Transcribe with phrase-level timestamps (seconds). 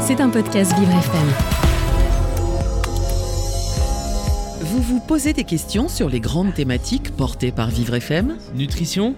[0.00, 1.28] C'est un podcast Vivre FM.
[4.62, 9.14] Vous vous posez des questions sur les grandes thématiques portées par Vivre FM Nutrition,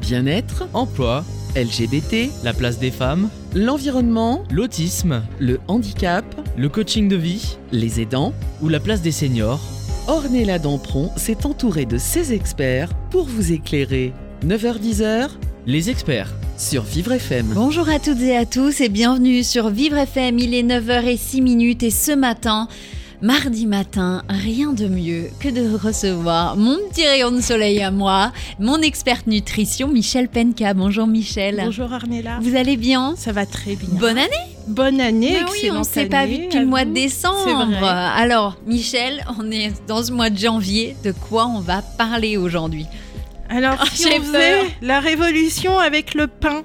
[0.00, 1.24] Bien-être, emploi,
[1.56, 6.24] LGBT, la place des femmes, l'environnement, l'autisme, le handicap,
[6.56, 7.56] le coaching de vie.
[7.72, 8.34] Les aidants.
[8.62, 9.60] Ou la place des seniors.
[10.06, 14.12] Ornella Dampron s'est entourée de ses experts pour vous éclairer.
[14.44, 15.30] 9h-10h
[15.66, 16.32] Les experts.
[16.58, 17.52] Sur Vivre FM.
[17.54, 20.38] Bonjour à toutes et à tous et bienvenue sur Vivre FM.
[20.38, 22.68] Il est 9h06 minutes et ce matin,
[23.20, 28.32] mardi matin, rien de mieux que de recevoir mon petit rayon de soleil à moi,
[28.58, 30.72] mon experte nutrition Michel Penka.
[30.72, 31.60] Bonjour Michel.
[31.62, 32.38] Bonjour Arnella.
[32.40, 33.14] Vous allez bien?
[33.16, 33.90] Ça va très bien.
[33.92, 36.90] Bonne année Bonne année, Mais oui, on ne s'est pas vu depuis le mois de
[36.92, 37.66] décembre.
[37.66, 37.88] Vrai.
[37.88, 40.96] Alors, Michel, on est dans ce mois de janvier.
[41.04, 42.86] De quoi on va parler aujourd'hui?
[43.48, 44.64] Alors, si j'ai on faisait peur.
[44.82, 46.62] la révolution avec le pain,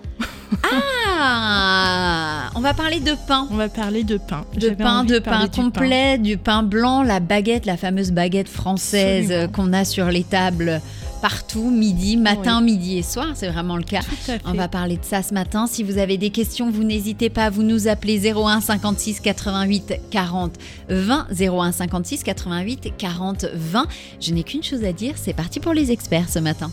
[1.23, 3.47] Ah On va parler de pain.
[3.51, 4.45] on va parler de pain.
[4.55, 9.49] de pain, de pain du complet, du pain blanc, la baguette, la fameuse baguette française
[9.53, 10.81] qu'on a sur les tables
[11.21, 14.01] partout, midi, matin, midi et soir, c'est vraiment le cas.
[14.01, 14.41] Tout à fait.
[14.45, 15.67] On va parler de ça ce matin.
[15.67, 19.93] Si vous avez des questions, vous n'hésitez pas à vous nous appeler 01 56 88
[20.09, 20.53] 40
[20.89, 23.87] 20 01 56 88 40 20.
[24.19, 26.71] Je n'ai qu'une chose à dire, c'est parti pour les experts ce matin.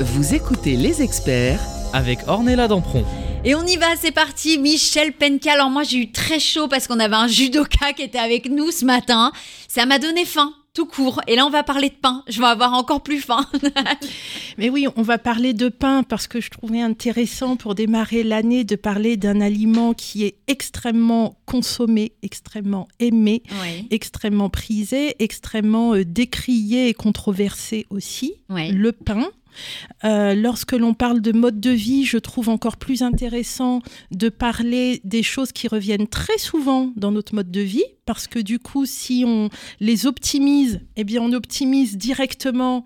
[0.00, 1.60] Vous écoutez les experts
[1.92, 3.04] Avec Ornella Dampron.
[3.44, 4.58] Et on y va, c'est parti.
[4.58, 5.52] Michel Penka.
[5.52, 8.70] Alors moi, j'ai eu très chaud parce qu'on avait un judoka qui était avec nous
[8.70, 9.32] ce matin.
[9.68, 11.20] Ça m'a donné faim, tout court.
[11.26, 12.22] Et là, on va parler de pain.
[12.28, 13.44] Je vais avoir encore plus faim.
[14.58, 18.62] Mais oui, on va parler de pain parce que je trouvais intéressant pour démarrer l'année
[18.62, 23.88] de parler d'un aliment qui est extrêmement consommé, extrêmement aimé, Oui.
[23.90, 28.70] extrêmement prisé, extrêmement euh, décrié et controversé aussi, Oui.
[28.70, 29.26] le pain.
[30.04, 35.00] Euh, lorsque l'on parle de mode de vie, je trouve encore plus intéressant de parler
[35.04, 38.86] des choses qui reviennent très souvent dans notre mode de vie, parce que du coup,
[38.86, 42.84] si on les optimise, eh bien, on optimise directement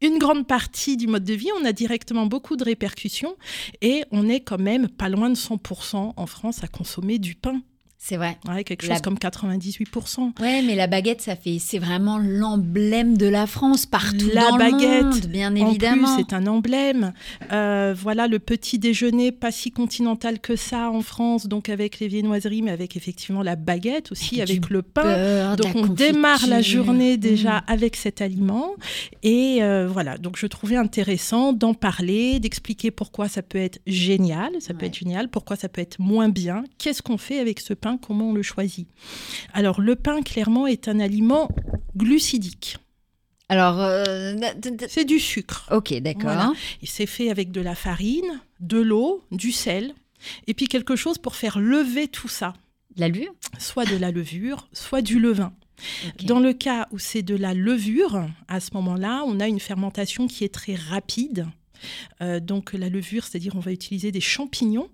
[0.00, 3.36] une grande partie du mode de vie, on a directement beaucoup de répercussions
[3.80, 7.62] et on est quand même pas loin de 100% en France à consommer du pain.
[8.06, 8.36] C'est vrai.
[8.46, 10.34] Ouais, quelque La- chose comme 98%.
[10.38, 14.56] Ouais, mais la baguette, ça fait, c'est vraiment l'emblème de la France partout La dans
[14.58, 16.14] baguette, le monde, bien En évidemment.
[16.16, 17.14] plus, c'est un emblème.
[17.50, 22.08] Euh, voilà le petit déjeuner pas si continental que ça en France, donc avec les
[22.08, 25.02] viennoiseries, mais avec effectivement la baguette aussi, Avec le pain.
[25.02, 27.62] Beurre, Donc on démarre la journée déjà Mm.
[27.68, 28.72] avec cet aliment
[29.22, 34.50] et euh, voilà donc je trouvais intéressant d'en parler, d'expliquer pourquoi ça peut être génial,
[34.60, 37.72] ça peut être génial, pourquoi ça peut être moins bien, qu'est-ce qu'on fait avec ce
[37.74, 38.88] pain, comment on le choisit.
[39.52, 41.48] Alors le pain clairement est un aliment
[41.96, 42.76] glucidique,
[43.48, 44.34] Alors, euh,
[44.88, 45.68] c'est du sucre.
[45.70, 46.22] ok, d'accord.
[46.22, 46.52] Voilà.
[46.82, 49.94] Et c'est fait avec de la farine, de l'eau, du sel
[50.46, 52.54] et puis quelque chose pour faire lever tout ça,
[52.96, 53.32] La levure?
[53.58, 55.52] Soit de la levure, soit du levain.
[56.24, 60.26] Dans le cas où c'est de la levure, à ce moment-là, on a une fermentation
[60.28, 61.46] qui est très rapide.
[62.22, 64.88] Euh, donc la levure, c'est-à-dire on va utiliser des champignons.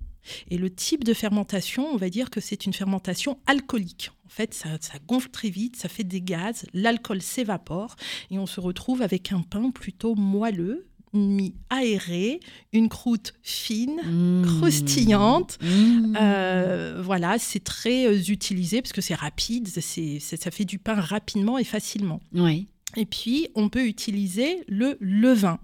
[0.51, 4.11] Et le type de fermentation, on va dire que c'est une fermentation alcoolique.
[4.27, 7.97] En fait, ça, ça gonfle très vite, ça fait des gaz, l'alcool s'évapore
[8.31, 12.41] et on se retrouve avec un pain plutôt moelleux, mi-aéré,
[12.73, 14.43] une croûte fine, Mmh.
[14.47, 16.17] croustillante, Mmh.
[16.21, 20.79] euh, voilà, c'est très euh, utilisé parce que c'est rapide, c'est, c'est- ça fait du
[20.79, 22.21] pain rapidement et facilement.
[22.33, 22.69] Oui.
[22.97, 25.59] Et puis, on peut utiliser le levain.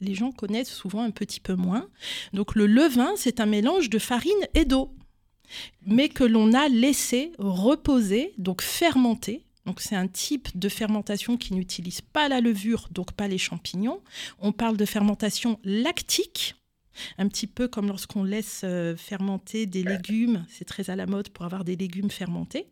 [0.00, 1.88] Les gens connaissent souvent un petit peu moins.
[2.32, 4.94] Donc, le levain, c'est un mélange de farine et d'eau,
[5.86, 9.44] mais que l'on a laissé reposer, donc fermenter.
[9.66, 14.00] Donc, c'est un type de fermentation qui n'utilise pas la levure, donc pas les champignons.
[14.38, 16.54] On parle de fermentation lactique.
[17.16, 21.28] Un petit peu comme lorsqu'on laisse euh, fermenter des légumes, c'est très à la mode
[21.28, 22.66] pour avoir des légumes fermentés.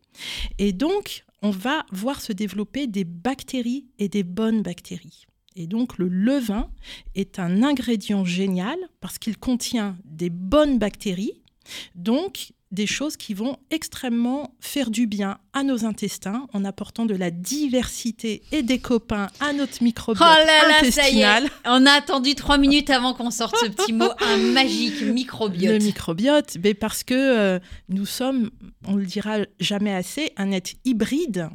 [0.59, 5.27] Et donc, on va voir se développer des bactéries et des bonnes bactéries.
[5.57, 6.69] Et donc, le levain
[7.15, 11.33] est un ingrédient génial parce qu'il contient des bonnes bactéries,
[11.95, 17.15] donc des choses qui vont extrêmement faire du bien à nos intestins en apportant de
[17.15, 21.25] la diversité et des copains à notre microbiote Oh là là, ça y est.
[21.25, 21.49] intestinal.
[21.65, 25.81] On a attendu trois minutes avant qu'on sorte ce petit mot, un magique Le microbiote.
[25.83, 27.59] microbiote, mais parce que euh,
[27.89, 28.51] nous sommes,
[28.87, 31.49] on le dira jamais assez, un être hybride.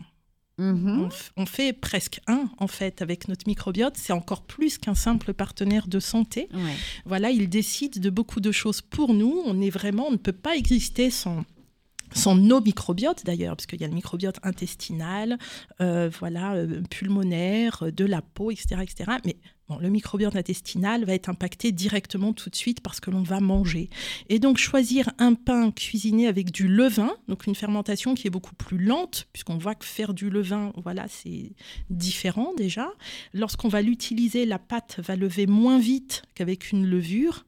[0.58, 1.10] Mhm.
[1.38, 3.96] On, fait presque un, en fait, avec notre microbiote.
[3.98, 6.50] C'est encore plus qu'un simple partenaire de santé.
[6.54, 6.76] Ouais.
[7.06, 9.42] Voilà, il décide de beaucoup de choses pour nous.
[9.46, 11.44] On est vraiment, on ne peut pas exister sans
[12.14, 15.38] sont nos microbiotes d'ailleurs, parce qu'il y a le microbiote intestinal,
[15.80, 19.12] euh, voilà, euh, pulmonaire, euh, de la peau, etc., etc.
[19.26, 19.38] Mais
[19.70, 23.40] bon, le microbiote intestinal va être impacté directement tout de suite parce que l'on va
[23.40, 23.90] manger.
[24.30, 28.56] Et donc choisir un pain cuisiné avec du levain, donc une fermentation qui est beaucoup
[28.56, 31.54] plus lente, puisqu'on voit que faire du levain, voilà, c'est
[31.90, 32.92] différent déjà.
[33.34, 37.46] Lorsqu'on va l'utiliser, la pâte va lever moins vite qu'avec une levure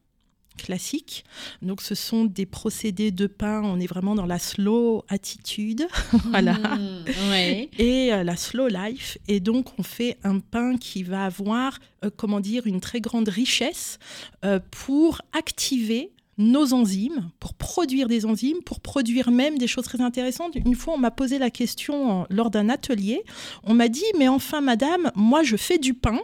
[0.58, 1.24] classique.
[1.62, 5.88] Donc ce sont des procédés de pain, on est vraiment dans la slow attitude,
[6.30, 7.70] voilà, Mmh, ouais.
[7.78, 9.18] et euh, la slow life.
[9.28, 13.30] Et donc on fait un pain qui va avoir, euh, comment dire, une très grande
[13.30, 14.00] richesse
[14.46, 20.02] euh, pour activer nos enzymes, pour produire des enzymes, pour produire même des choses très
[20.02, 20.56] intéressantes.
[20.56, 23.22] Une fois, on m'a posé la question lors d'un atelier.
[23.64, 26.20] On m'a dit, mais enfin, madame, moi, je fais du pain.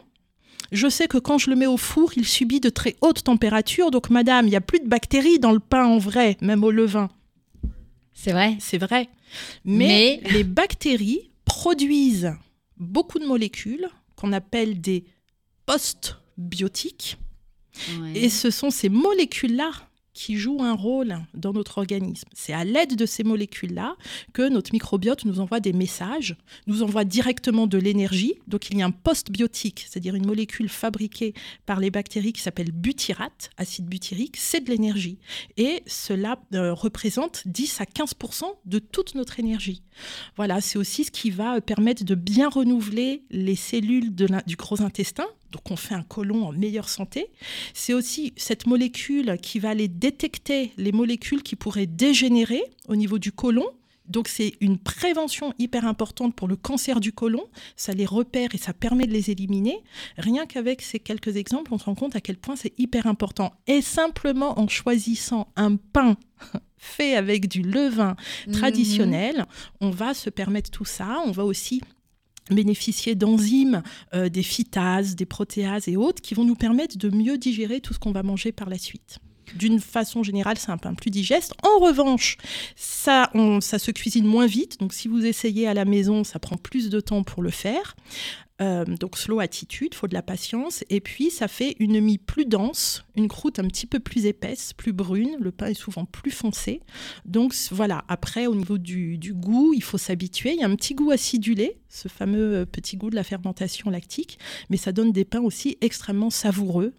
[0.71, 3.91] Je sais que quand je le mets au four, il subit de très hautes températures.
[3.91, 6.71] Donc, madame, il n'y a plus de bactéries dans le pain en vrai, même au
[6.71, 7.09] levain.
[8.13, 8.55] C'est vrai.
[8.59, 9.09] C'est vrai.
[9.65, 12.33] Mais, Mais- les bactéries produisent
[12.77, 15.05] beaucoup de molécules qu'on appelle des
[15.65, 17.17] postbiotiques.
[17.99, 18.13] Ouais.
[18.17, 19.71] Et ce sont ces molécules-là
[20.19, 22.27] qui jouent un rôle dans notre organisme.
[22.33, 23.95] C'est à l'aide de ces molécules-là
[24.33, 26.35] que notre microbiote nous envoie des messages,
[26.67, 28.33] nous envoie directement de l'énergie.
[28.45, 31.33] Donc il y a un postbiotique, c'est-à-dire une molécule fabriquée
[31.65, 35.19] par les bactéries qui s'appelle butyrate, acide butyrique, c'est de l'énergie.
[35.55, 39.83] Et cela euh, représente 10 à 15% de toute notre énergie.
[40.35, 45.27] Voilà, c'est aussi ce qui va permettre de bien renouveler les cellules du gros intestin.
[45.51, 47.27] Donc on fait un côlon en meilleure santé.
[47.73, 53.17] C'est aussi cette molécule qui va aller détecter les molécules qui pourraient dégénérer au niveau
[53.19, 53.65] du côlon.
[54.07, 57.43] Donc c'est une prévention hyper importante pour le cancer du côlon.
[57.75, 59.77] Ça les repère et ça permet de les éliminer.
[60.17, 63.53] Rien qu'avec ces quelques exemples, on se rend compte à quel point c'est hyper important.
[63.67, 66.17] Et simplement en choisissant un pain
[66.77, 68.15] fait avec du levain
[68.47, 68.53] Mhm.
[68.53, 69.45] traditionnel,
[69.79, 71.21] on va se permettre tout ça.
[71.25, 71.81] On va aussi
[72.49, 73.81] bénéficier d'enzymes,
[74.13, 77.93] euh, des phytases, des protéases et autres qui vont nous permettre de mieux digérer tout
[77.93, 79.19] ce qu'on va manger par la suite.
[79.55, 81.53] D'une façon générale, c'est un pain plus digeste.
[81.63, 82.37] En revanche,
[82.75, 84.79] ça, on- ça se cuisine moins vite.
[84.79, 87.95] Donc, si vous essayez à la maison, ça prend plus de temps pour le faire.
[88.61, 90.83] Euh, donc, slow attitude, faut de la patience.
[90.89, 94.73] Et puis, ça fait une mie plus dense, une croûte un petit peu plus épaisse,
[94.73, 95.37] plus brune.
[95.39, 96.81] Le pain est souvent plus foncé.
[97.25, 98.03] Donc, voilà.
[98.07, 100.51] Après, au niveau du, du goût, il faut s'habituer.
[100.53, 103.89] Il y a un petit goût acidulé, ce fameux euh, petit goût de la fermentation
[103.89, 104.39] lactique.
[104.69, 106.93] Mais ça donne des pains aussi extrêmement savoureux.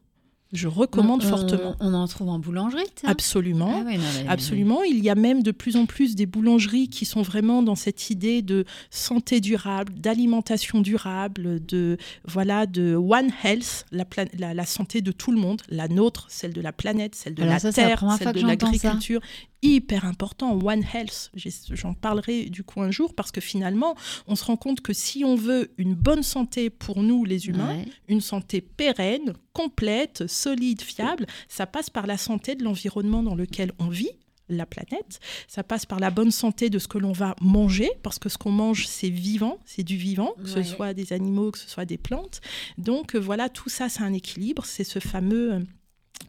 [0.53, 1.77] Je recommande On- fortement.
[1.79, 3.73] On en trouve en boulangerie, Absolument.
[3.83, 4.83] Ah ouais, non, mais- Absolument.
[4.83, 8.11] Il y a même de plus en plus des boulangeries qui sont vraiment dans cette
[8.11, 14.05] idée de santé durable, d'alimentation durable, de voilà de One Health, la,
[14.39, 17.43] la, la santé de tout le monde, la nôtre, celle de la planète, celle de
[17.43, 19.21] Alors la ça, terre, celle de l'agriculture.
[19.63, 21.31] Hyper important, One Health.
[21.73, 23.95] J'en parlerai du coup un jour parce que finalement,
[24.27, 27.77] on se rend compte que si on veut une bonne santé pour nous les humains,
[27.77, 27.85] Ouais.
[28.09, 33.73] une santé pérenne, complète, solide, fiable, ça passe par la santé de l'environnement dans lequel
[33.79, 34.11] on vit
[34.49, 38.19] la planète, ça passe par la bonne santé de ce que l'on va manger, parce
[38.19, 40.65] que ce qu'on mange, c'est vivant, c'est du vivant, que Ouais.
[40.65, 42.41] ce soit des animaux, que ce soit des plantes.
[42.77, 45.65] Donc euh, voilà, tout ça, c'est un équilibre, c'est ce fameux...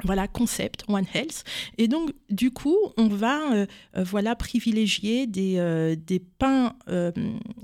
[0.03, 1.44] voilà, concept One Health.
[1.77, 3.65] Et donc, du coup, on va euh,
[3.98, 6.75] euh, voilà, privilégier des, euh, des pains,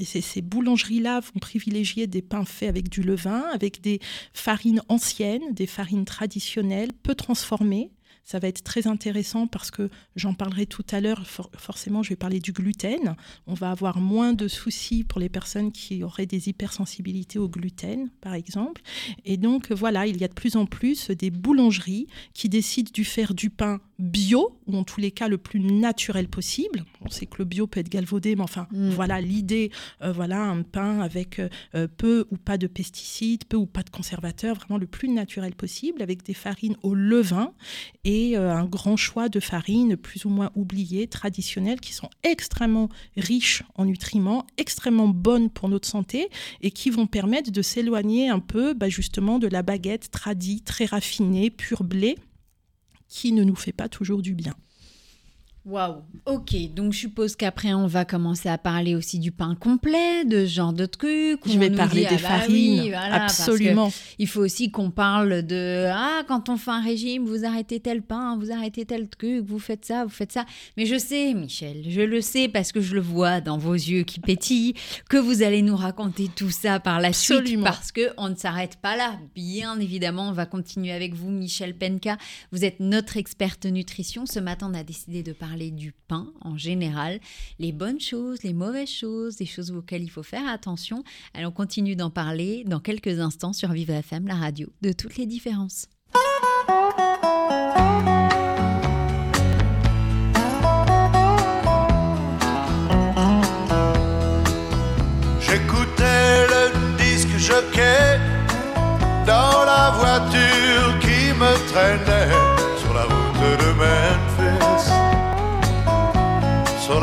[0.04, 4.00] ces, ces boulangeries-là vont privilégier des pains faits avec du levain, avec des
[4.34, 7.92] farines anciennes, des farines traditionnelles, peu transformées.
[8.30, 11.26] Ça va être très intéressant parce que j'en parlerai tout à l'heure.
[11.26, 13.16] For- forcément, je vais parler du gluten.
[13.48, 18.10] On va avoir moins de soucis pour les personnes qui auraient des hypersensibilités au gluten,
[18.20, 18.82] par exemple.
[19.24, 23.04] Et donc, voilà, il y a de plus en plus des boulangeries qui décident de
[23.04, 26.86] faire du pain bio, ou en tous les cas le plus naturel possible.
[27.02, 28.90] On sait que le bio peut être galvaudé, mais enfin, Mm.
[28.90, 29.72] voilà l'idée.
[30.02, 33.84] euh, voilà, un pain avec euh, euh, peu ou pas de pesticides, peu ou pas
[33.84, 37.54] de conservateurs, vraiment le plus naturel possible, avec des farines au levain
[38.04, 42.90] et euh, un grand choix de farines plus ou moins oubliées, traditionnelles, qui sont extrêmement
[43.16, 46.30] riches en nutriments, extrêmement bonnes pour notre santé
[46.62, 50.86] et qui vont permettre de s'éloigner un peu bah, justement de la baguette tradie, très
[50.86, 52.16] raffinée, pur blé,
[53.08, 54.56] qui ne nous fait pas toujours du bien.
[55.68, 56.02] Waouh.
[56.26, 60.46] Ok, donc je suppose qu'après on va commencer à parler aussi du pain complet, de
[60.46, 61.42] ce genre de trucs.
[61.46, 63.92] Je vais parler dit, des ah bah farines, oui, voilà, absolument.
[64.18, 68.02] Il faut aussi qu'on parle de ah quand on fait un régime, vous arrêtez tel
[68.02, 70.46] pain, vous arrêtez tel truc, vous faites ça, vous faites ça.
[70.78, 74.04] Mais je sais, Michel, je le sais parce que je le vois dans vos yeux
[74.04, 74.74] qui pétillent
[75.10, 77.66] que vous allez nous raconter tout ça par la suite Absolument.
[77.66, 79.18] parce que on ne s'arrête pas là.
[79.36, 82.18] Bien évidemment, on va continuer avec vous, Michel Penka.
[82.54, 84.26] Vous êtes notre experte nutrition.
[84.26, 87.20] Ce matin, on a décidé de parler du pain en général,
[87.60, 91.04] les bonnes choses, les mauvaises choses, les choses auxquelles il faut faire attention.
[91.34, 95.18] Alors on continue d'en parler dans quelques instants sur Vivre FM, la radio, de toutes
[95.18, 95.88] les différences.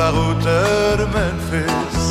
[0.04, 0.48] La route
[0.98, 2.04] de Memphis.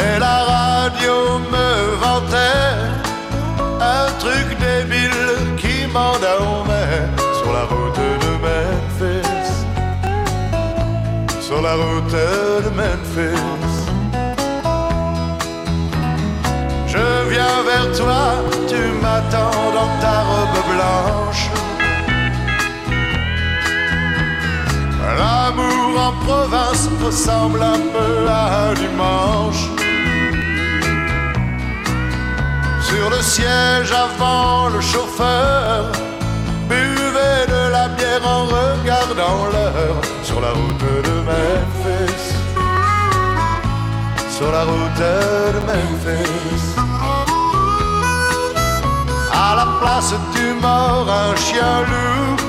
[0.00, 1.14] Et la radio
[1.54, 1.68] me
[2.02, 2.76] vantait
[3.96, 7.04] un truc débile qui m'endormait
[7.38, 9.50] sur la route de Memphis.
[11.46, 12.14] Sur la route
[12.64, 13.76] de Memphis.
[16.94, 18.22] Je viens vers toi,
[18.70, 21.67] tu m'attends dans ta robe blanche.
[25.18, 29.64] L'amour en province ressemble un peu à un dimanche.
[32.88, 35.90] Sur le siège avant le chauffeur,
[36.68, 42.24] buvait de la bière en regardant l'heure sur la route de Memphis.
[44.36, 46.64] Sur la route de Memphis.
[49.32, 52.47] À la place du mort, un chien loup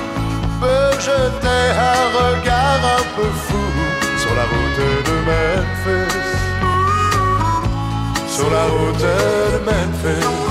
[1.00, 3.64] jeter un regard un peu fou
[4.18, 6.16] sur la route de Memphis.
[8.28, 10.49] Sur la route de Memphis.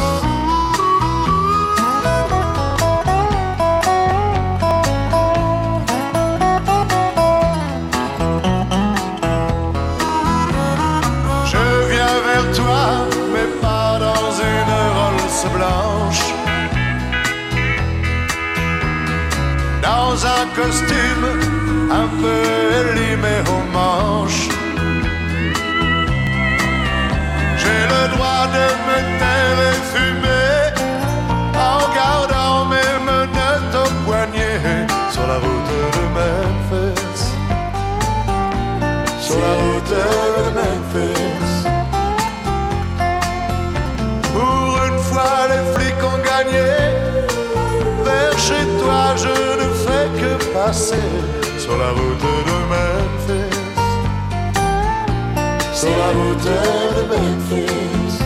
[20.22, 21.28] Un costume
[21.90, 22.42] un peu
[22.82, 24.50] élimé aux manches.
[27.58, 30.60] J'ai le droit de me taire et fumer
[31.56, 37.22] en gardant mes menottes au poignet sur la route de Memphis.
[39.22, 40.39] Sur la route de
[50.70, 51.10] passer
[51.58, 53.58] sur la route de Memphis.
[55.74, 56.60] Sur la route de
[57.12, 58.18] Memphis.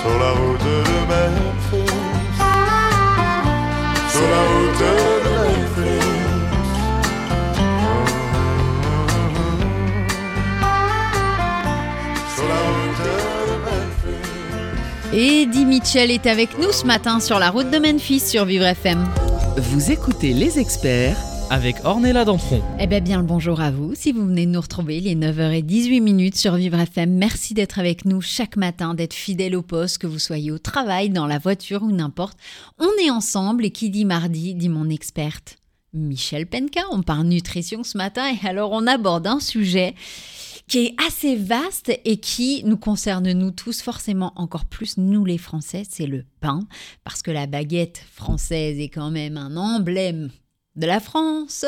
[0.00, 0.76] Sur la route de
[1.10, 1.94] Memphis.
[4.14, 4.92] Sur la route de
[5.26, 6.10] Memphis.
[12.36, 13.14] Sur la route de
[13.66, 14.26] Memphis.
[15.12, 19.27] Eddie Mitchell est avec nous ce matin sur la route de Memphis sur Vivre FM.
[19.58, 21.16] Vous écoutez les experts
[21.50, 22.62] Avec Ornella Dampron.
[22.78, 23.92] Eh bien, bien le bonjour à vous.
[23.96, 28.20] Si vous venez nous retrouver, les 9h18 minutes sur Vivre FM, merci d'être avec nous
[28.20, 31.90] chaque matin, d'être fidèle au poste, que vous soyez au travail, dans la voiture ou
[31.90, 32.38] n'importe.
[32.78, 35.56] On est ensemble et qui dit mardi dit mon experte.
[35.92, 39.96] Michel Penka, on parle nutrition ce matin et alors on aborde un sujet
[40.68, 45.38] qui est assez vaste et qui nous concerne nous tous, forcément encore plus nous les
[45.38, 46.60] Français, c'est le pain,
[47.04, 50.30] parce que la baguette française est quand même un emblème
[50.76, 51.64] de la France.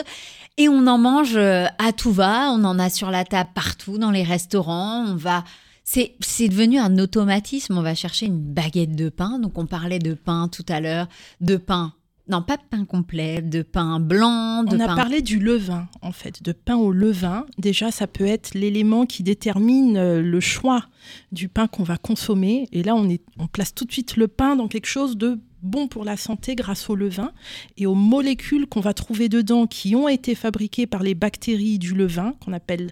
[0.56, 3.98] Et on en mange euh, à tout va, on en a sur la table partout,
[3.98, 5.44] dans les restaurants, on va...
[5.82, 9.40] C'est, c'est devenu un automatisme, on va chercher une baguette de pain.
[9.40, 11.08] Donc on parlait de pain tout à l'heure,
[11.40, 11.94] de pain,
[12.28, 16.12] non pas de pain complet, de pain blanc, de On a parlé du levain, en
[16.12, 17.46] fait, de pain au levain.
[17.58, 20.86] Déjà, ça peut être l'élément qui détermine euh, le choix
[21.32, 22.68] du pain qu'on va consommer.
[22.72, 25.40] Et là, on, est, on place tout de suite le pain dans quelque chose de
[25.62, 27.32] bon pour la santé grâce au levain
[27.76, 31.94] et aux molécules qu'on va trouver dedans qui ont été fabriquées par les bactéries du
[31.94, 32.90] levain, qu'on appelle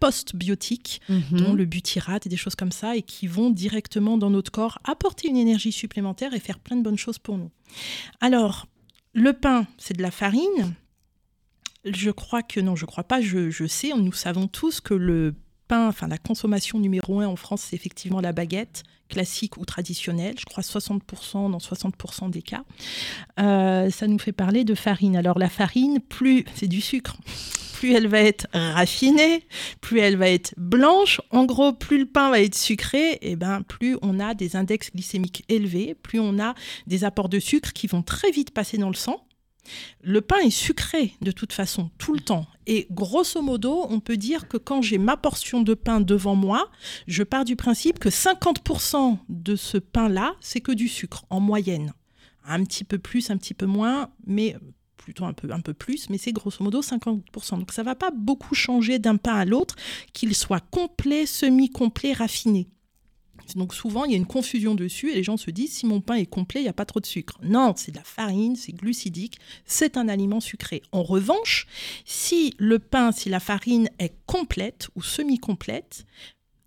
[0.00, 1.22] postbiotiques, Mhm.
[1.40, 4.78] dont le butyrate et des choses comme ça, et qui vont directement dans notre corps
[4.84, 7.50] apporter une énergie supplémentaire et faire plein de bonnes choses pour nous.
[8.20, 8.66] Alors,
[9.14, 10.74] le pain, c'est de la farine.
[11.84, 15.34] Je crois que non, je crois pas, je, je sais, nous savons tous que le
[15.68, 20.34] pain, enfin la consommation numéro un en France, c'est effectivement la baguette classique ou traditionnelle.
[20.38, 22.64] Je crois 60% dans 60% des cas.
[23.38, 25.16] Euh, ça nous fait parler de farine.
[25.16, 27.16] Alors la farine, plus c'est du sucre,
[27.74, 29.46] plus elle va être raffinée,
[29.80, 31.20] plus elle va être blanche.
[31.30, 34.90] En gros, plus le pain va être sucré, et ben plus on a des index
[34.92, 36.54] glycémiques élevés, plus on a
[36.86, 39.26] des apports de sucre qui vont très vite passer dans le sang.
[40.02, 42.46] Le pain est sucré de toute façon, tout le temps.
[42.66, 46.70] Et grosso modo, on peut dire que quand j'ai ma portion de pain devant moi,
[47.06, 51.92] je pars du principe que 50% de ce pain-là, c'est que du sucre, en moyenne.
[52.44, 54.56] Un petit peu plus, un petit peu moins, mais
[54.96, 57.58] plutôt un peu, un peu plus, mais c'est grosso modo 50%.
[57.58, 59.76] Donc ça va pas beaucoup changer d'un pain à l'autre,
[60.12, 62.66] qu'il soit complet, semi-complet, raffiné.
[63.54, 66.00] Donc souvent, il y a une confusion dessus et les gens se disent si mon
[66.00, 67.38] pain est complet, il n'y a pas trop de sucre.
[67.42, 70.82] Non, c'est de la farine, c'est glucidique, c'est un aliment sucré.
[70.92, 71.66] En revanche,
[72.04, 76.06] si le pain, si la farine est complète ou semi-complète,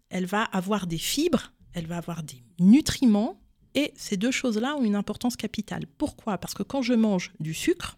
[0.10, 3.40] elle va avoir des fibres, elle va avoir des nutriments
[3.76, 5.86] et ces deux choses-là ont une importance capitale.
[5.98, 6.38] Pourquoi?
[6.38, 7.98] Parce que quand je mange du sucre,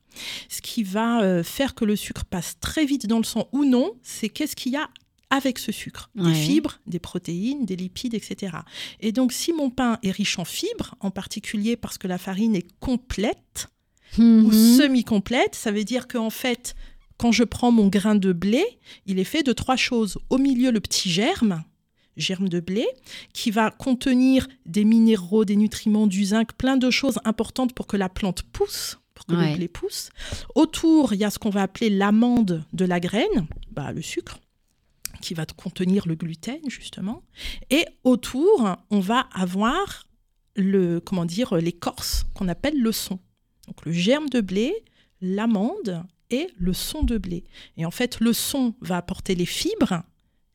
[0.50, 3.63] ce qui va euh, faire que le sucre passe très vite dans le sang ou
[3.63, 4.89] non, c'est qu'est-ce qu'il y a
[5.31, 6.11] avec ce sucre.
[6.13, 8.57] Des fibres, des protéines, des lipides, etc.
[9.00, 12.55] Et donc, si mon pain est riche en fibres, en particulier parce que la farine
[12.55, 13.67] est complète
[14.19, 14.77] ou Mhm.
[14.77, 16.75] semi-complète, ça veut dire qu'en fait,
[17.17, 18.63] quand je prends mon grain de blé,
[19.05, 20.17] il est fait de trois choses.
[20.29, 21.63] Au milieu, le petit germe,
[22.17, 22.85] germe de blé,
[23.33, 27.95] qui va contenir des minéraux, des nutriments, du zinc, plein de choses importantes pour que
[27.95, 29.51] la plante pousse, pour que Ouais.
[29.51, 30.09] le blé pousse.
[30.55, 34.39] Autour, il y a ce qu'on va appeler l'amande de la graine, bah, le sucre
[35.21, 37.23] qui va contenir le gluten justement.
[37.69, 40.07] Et autour on va avoir
[40.55, 43.19] le comment dire l'écorce qu'on appelle le son.
[43.67, 44.83] Donc le germe de blé
[45.21, 47.43] l'amande et le son de blé.
[47.77, 50.03] Et en fait le son va apporter les fibres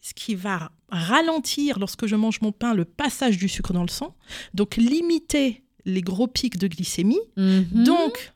[0.06, 3.88] ce qui va ralentir lorsque je mange mon pain le passage du sucre dans le
[3.88, 4.14] sang.
[4.54, 7.18] Donc limiter les gros pics de glycémie.
[7.36, 7.84] Mhm.
[7.84, 8.32] donc,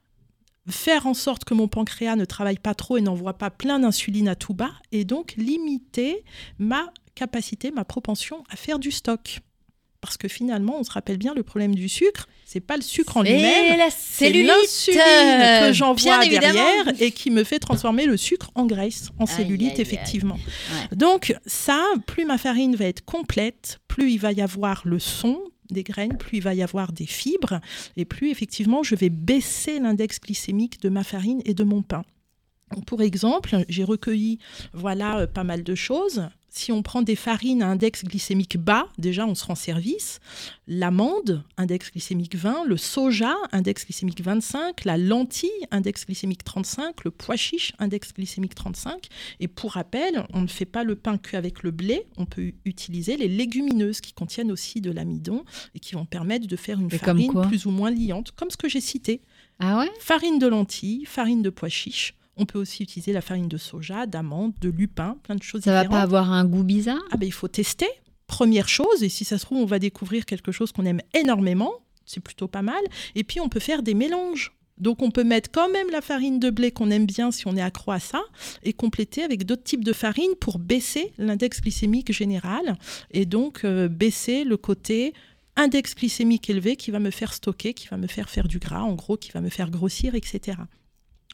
[0.70, 4.28] faire en sorte que mon pancréas ne travaille pas trop et n'envoie pas plein d'insuline
[4.28, 6.24] à tout bas, et donc limiter
[6.58, 9.40] ma capacité, ma propension à faire du stock.
[10.00, 13.18] Parce que finalement, on se rappelle bien, le problème du sucre, c'est pas le sucre
[13.18, 18.50] en lui-même, c'est l'insuline euh, que j'envoie derrière et qui me fait transformer le sucre
[18.54, 19.82] en graisse, en Aïe, cellulite, aïe, aïe.
[19.82, 20.36] effectivement.
[20.36, 20.96] Ouais.
[20.96, 25.38] Donc ça, plus ma farine va être complète, plus il va y avoir le son
[25.72, 27.60] des graines, plus il va y avoir des fibres,
[27.96, 32.02] et plus effectivement je vais baisser l'index glycémique de ma farine et de mon pain.
[32.86, 34.38] Pour exemple, j'ai recueilli
[34.72, 36.28] voilà euh, pas mal de choses.
[36.50, 40.18] Si on prend des farines à index glycémique bas, déjà on se rend service.
[40.66, 47.12] L'amande, index glycémique 20, le soja, index glycémique 25, la lentille, index glycémique 35, le
[47.12, 49.06] pois chiche, index glycémique 35.
[49.38, 53.16] Et pour rappel, on ne fait pas le pain qu'avec le blé, on peut utiliser
[53.16, 55.44] les légumineuses qui contiennent aussi de l'amidon
[55.76, 58.56] et qui vont permettre de faire une Et farine plus ou moins liante, comme ce
[58.56, 59.20] que j'ai cité.
[59.60, 59.90] Ah ouais?
[60.00, 62.14] Farine de lentilles, farine de pois chiche.
[62.36, 65.72] On peut aussi utiliser la farine de soja, d'amande, de lupin, plein de choses Ça
[65.72, 65.98] va différentes.
[65.98, 67.02] pas avoir un goût bizarre?
[67.10, 67.88] Ah ben il faut tester.
[68.26, 71.72] Première chose, et si ça se trouve, on va découvrir quelque chose qu'on aime énormément.
[72.06, 72.80] C'est plutôt pas mal.
[73.14, 74.52] Et puis on peut faire des mélanges.
[74.78, 77.54] Donc on peut mettre quand même la farine de blé qu'on aime bien si on
[77.56, 78.22] est accro à ça
[78.62, 82.78] et compléter avec d'autres types de farine pour baisser l'index glycémique général
[83.10, 85.12] et donc euh, baisser le côté
[85.56, 88.80] index glycémique élevé qui va me faire stocker, qui va me faire faire du gras,
[88.80, 90.56] en gros, qui va me faire grossir, etc.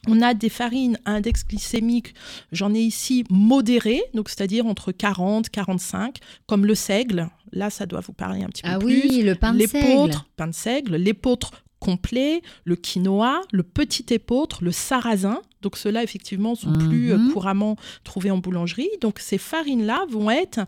[0.07, 2.13] On a des farines à index glycémique,
[2.51, 7.29] j'en ai ici modéré, donc c'est-à-dire entre 40 45, comme le seigle.
[7.51, 9.87] Là, ça doit vous parler un petit peu Ah plus oui, le pain de seigle.
[9.87, 11.51] l'épeautre, pain de seigle, l'épeautre
[11.87, 15.39] complet, le quinoa, le petit épeautre, le sarrasin.
[15.61, 17.31] Donc ceux-là, effectivement, sont plus euh, Mhm.
[17.31, 18.89] couramment trouvés en boulangerie.
[18.99, 20.59] Donc ces farines-là vont être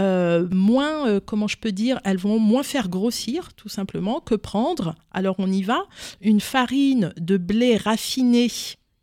[0.00, 4.34] euh, moins, euh, comment je peux dire, elles vont moins faire grossir, tout simplement, que
[4.34, 5.80] prendre, alors on y va,
[6.20, 8.48] une farine de blé raffiné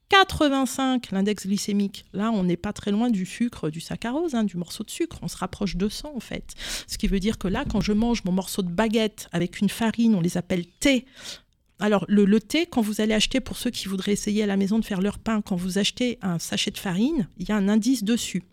[0.09, 2.03] 85 l'index glycémique.
[2.11, 5.17] Là, on n'est pas très loin du sucre, du saccharose, hein, du morceau de sucre.
[5.21, 6.53] On se rapproche de 100 en fait.
[6.85, 9.69] Ce qui veut dire que là, quand je mange mon morceau de baguette avec une
[9.69, 11.05] farine, on les appelle thé.
[11.81, 14.55] Alors, le, le thé, quand vous allez acheter, pour ceux qui voudraient essayer à la
[14.57, 17.55] maison de faire leur pain, quand vous achetez un sachet de farine, il y a
[17.57, 18.43] un indice dessus.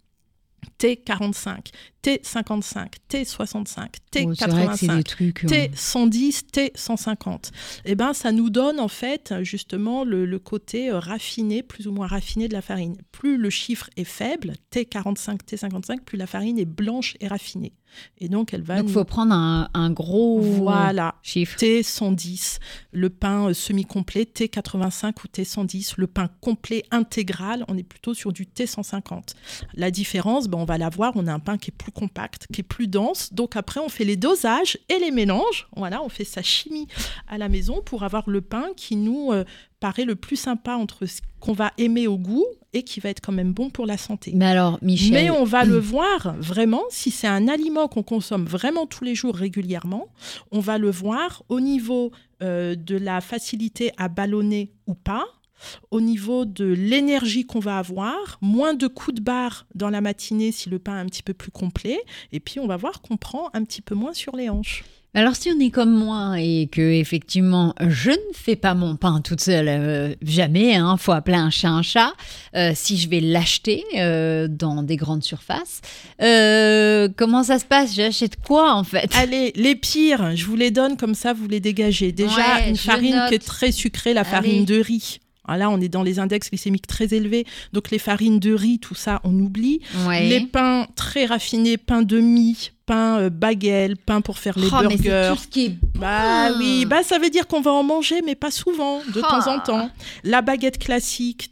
[0.81, 1.71] T45,
[2.03, 3.87] T55, T65,
[4.27, 4.97] Oh, c'est vrai que c'est T85.
[4.97, 5.45] des trucs.
[5.45, 7.51] euh, T110, T150.
[7.85, 11.93] Eh ben, ça nous donne en fait justement le, le côté euh, raffiné, plus ou
[11.93, 12.97] moins raffiné de la farine.
[13.13, 17.73] Plus le chiffre est faible, T45, T55, plus la farine est blanche et raffinée.
[18.19, 18.93] Et donc elle va Donc, il nous...
[18.95, 21.15] faut prendre un, un gros Voilà.
[21.23, 21.57] chiffre.
[21.59, 22.59] T110,
[22.93, 28.33] le pain euh, semi-complet, T85 ou T110, le pain complet intégral, on est plutôt sur
[28.33, 29.35] du T150.
[29.75, 32.47] La différence, ben, on va la voir, on a un pain qui est plus compact,
[32.53, 33.33] qui est plus dense.
[33.33, 35.69] Donc après, on fait les dosages et les mélanges.
[35.77, 36.87] Voilà, on fait sa chimie
[37.27, 39.45] à la maison pour avoir le pain qui nous euh,
[39.81, 43.21] paraît le plus sympa entre ce qu'on va aimer au goût et qui va être
[43.21, 44.33] quand même bon pour la santé.
[44.35, 45.13] Mais alors, Michel.
[45.13, 49.15] Mais on va le voir vraiment, si c'est un aliment qu'on consomme vraiment tous les
[49.15, 50.09] jours régulièrement,
[50.51, 52.13] on va le voir au niveau
[52.43, 55.25] euh, de la facilité à ballonner ou pas,
[55.91, 60.53] au niveau de l'énergie qu'on va avoir, moins de coups de barre dans la matinée
[60.53, 61.99] si le pain est un petit peu plus complet,
[62.33, 64.85] et puis on va voir qu'on prend un petit peu moins sur les hanches.
[65.15, 69.21] Alors si on est comme moi et que effectivement je ne fais pas mon pain
[69.23, 72.13] toute seule, euh, jamais, hein, faut appeler un chat un chat.
[72.55, 75.81] euh, si je vais l'acheter euh, dans des grandes surfaces,
[76.23, 77.95] euh, comment ça se passe?
[77.97, 79.11] J'achète quoi en fait?
[79.17, 82.13] Allez, les pires, je vous les donne comme ça, vous les dégagez.
[82.13, 83.29] Déjà, Ouais, une farine note.
[83.31, 84.31] qui est très sucrée, la Allez.
[84.31, 85.21] farine de riz.
[85.49, 87.47] Ah, là, on est dans les index glycémiques très élevés.
[87.73, 89.81] Donc, les farines de riz, tout ça, on oublie.
[90.07, 90.29] Ouais.
[90.29, 94.77] Les pains très raffinés, pain de mie, pain euh, baguette, pain pour faire les Oh,
[94.83, 95.31] mais burgers.
[95.35, 98.35] tout ce qui est Bah oui, bah ça veut dire qu'on va en manger, mais
[98.35, 99.41] pas souvent, de Ah.
[99.45, 99.91] temps en temps.
[100.25, 101.51] La baguette classique,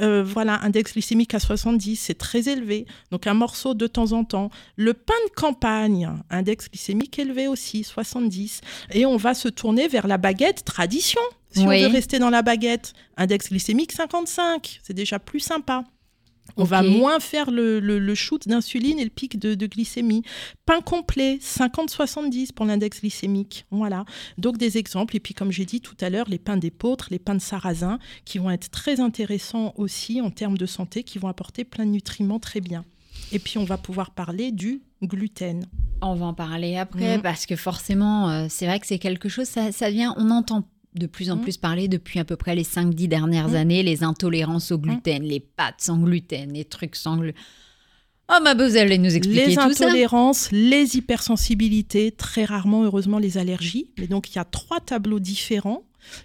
[0.00, 4.24] euh, voilà, index glycémique à 70, c'est très élevé, donc un morceau de temps en
[4.24, 4.50] temps.
[4.76, 8.60] Le pain de campagne, index glycémique élevé aussi, 70.
[8.92, 11.82] Et on va se tourner vers la baguette tradition, si Oui.
[11.84, 12.92] on veut rester dans la baguette.
[13.16, 15.84] Index glycémique 55, c'est déjà plus sympa.
[16.56, 20.22] On va moins faire le, le- le shoot d'insuline et le pic de, de glycémie.
[20.64, 23.66] Pain complet, 50-70 pour l'index glycémique.
[23.70, 24.04] Voilà.
[24.38, 25.14] Donc des exemples.
[25.16, 27.98] Et puis, comme j'ai dit tout à l'heure, les pains d'épeautre, les pains de sarrasin,
[28.24, 31.90] qui vont être très intéressants aussi en termes de santé, qui vont apporter plein de
[31.90, 32.84] nutriments très bien.
[33.30, 35.66] Et puis, on va pouvoir parler du gluten.
[36.00, 37.22] On va en parler après Mhm.
[37.22, 40.64] parce que forcément, euh, c'est vrai que c'est quelque chose, ça, ça vient, on entend
[40.98, 41.42] de plus en Mhm.
[41.42, 43.54] plus parler depuis à peu près les 5-10 dernières Mhm.
[43.56, 47.40] années, les intolérances au gluten, les pâtes sans gluten, les trucs sans gluten.
[48.30, 53.18] Oh, ma vous allez nous expliquer les tout ça intolérances, les hypersensibilités, très rarement, heureusement,
[53.18, 53.90] les allergies.
[53.98, 55.82] Mais donc, il y a trois tableaux différents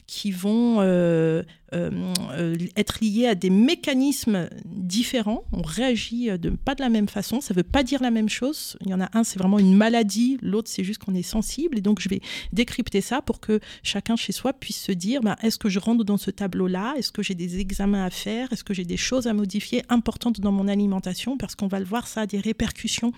[0.08, 1.44] qui vont euh,
[1.74, 5.44] euh, euh, être liés à des mécanismes différents.
[5.52, 7.42] On réagit de, pas de la même façon.
[7.42, 8.78] Ça ne veut pas dire la même chose.
[8.82, 10.38] Il y en a un, c'est vraiment une maladie.
[10.42, 11.78] L'autre, c'est juste qu'on est sensible.
[11.78, 15.36] Et donc, je vais décrypter ça pour que chacun chez soi puisse se dire bah,
[15.42, 16.94] est-ce que je rentre dans ce tableau-là?
[16.98, 18.52] Est-ce que j'ai des examens à faire?
[18.54, 21.38] Est-ce que j'ai des choses à modifier importantes dans mon alimentation?
[21.38, 23.12] Parce qu'on va le voir, ça a des répercussions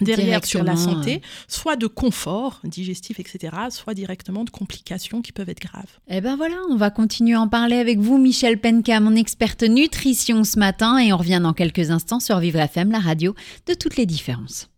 [0.00, 5.48] derrière sur la santé, soit de confort digestif, etc., soit directement de complications qui peuvent
[5.48, 5.98] être graves.
[6.08, 9.62] Eh ben voilà, on va continuer à en parler avec vous, Michel Penka, mon experte
[9.62, 13.34] nutrition ce matin, et on revient dans quelques instants sur Vivre FM, la radio
[13.66, 14.68] de toutes les différences.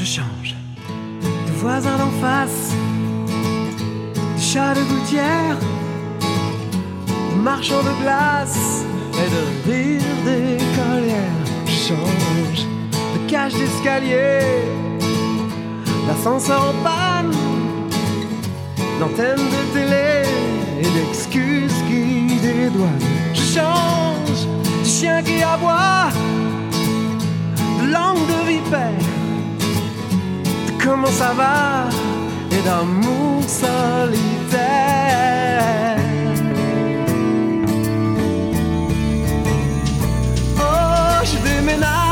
[0.00, 0.54] je change
[1.46, 2.69] de voisin d'en face,
[4.52, 5.56] chat de gouttière,
[7.36, 8.84] marchand de glace
[9.22, 11.44] et de rire d'écolière.
[11.66, 12.66] Je change
[13.14, 14.40] de cage d'escalier,
[16.08, 17.32] d'ascenseur en panne,
[18.98, 20.24] d'antenne de télé
[20.80, 23.06] et d'excuses qui dédouanent.
[23.34, 24.40] Je change
[24.82, 26.08] du chien qui aboie,
[27.80, 29.06] de langue de vipère
[30.66, 32.19] de comment ça va?
[32.60, 34.60] Et d'amour solitaire.
[40.58, 42.09] Oh, je déménage,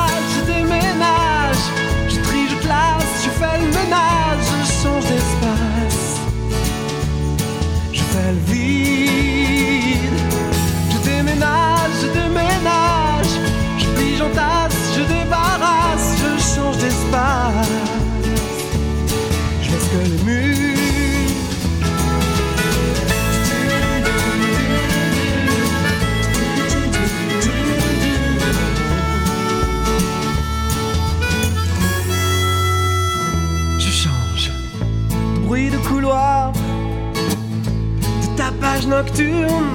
[38.87, 39.71] nocturne,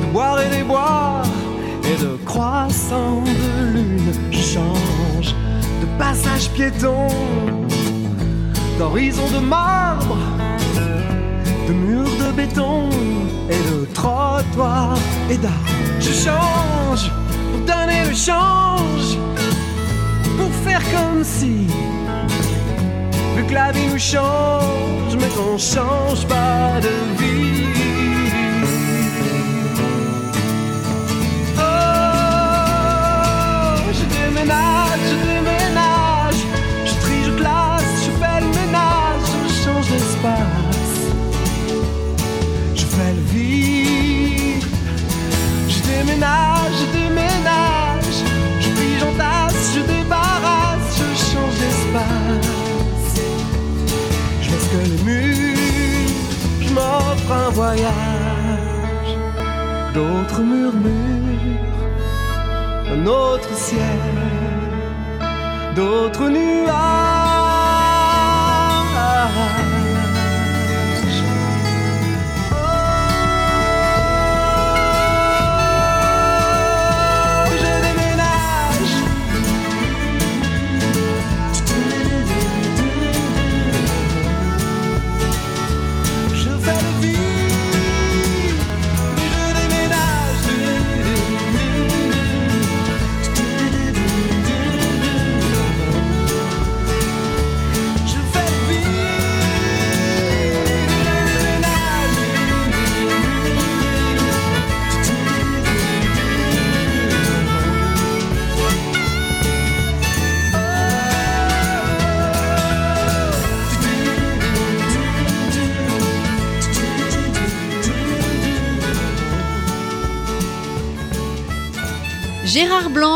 [0.00, 1.22] de boire et des boire
[1.84, 4.12] et de croissant de lune.
[4.30, 5.34] Je change
[5.80, 7.08] de passage piéton,
[8.78, 10.18] d'horizon de marbre,
[11.68, 12.88] de murs de béton
[13.50, 14.98] et de trottoirs
[15.30, 15.56] et d'arbres.
[16.00, 17.10] Je change
[17.50, 19.18] pour donner le change,
[20.36, 21.66] pour faire comme si.
[23.52, 27.71] Que la vie nous change, mais qu'on change pas de vie.
[57.52, 59.12] Voyage.
[59.94, 61.76] D'autres murmures,
[62.94, 64.00] un autre ciel,
[65.76, 67.11] d'autres nuages.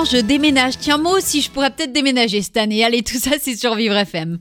[0.07, 0.79] Je déménage.
[0.79, 2.85] Tiens, moi aussi, je pourrais peut-être déménager cette année.
[2.85, 4.39] Allez, tout ça, c'est sur Vivre FM.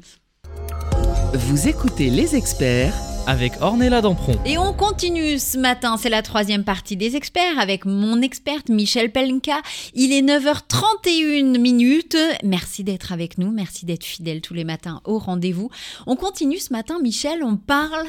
[1.34, 2.94] Vous écoutez les experts
[3.28, 4.36] avec Ornella Dampron.
[4.46, 9.12] Et on continue ce matin, c'est la troisième partie des experts avec mon experte Michel
[9.12, 9.58] Pelinka.
[9.96, 12.18] Il est 9h31 minutes.
[12.44, 15.72] Merci d'être avec nous, merci d'être fidèle tous les matins au rendez-vous.
[16.06, 18.08] On continue ce matin, Michel, on parle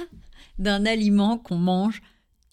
[0.59, 2.03] d'un aliment qu'on mange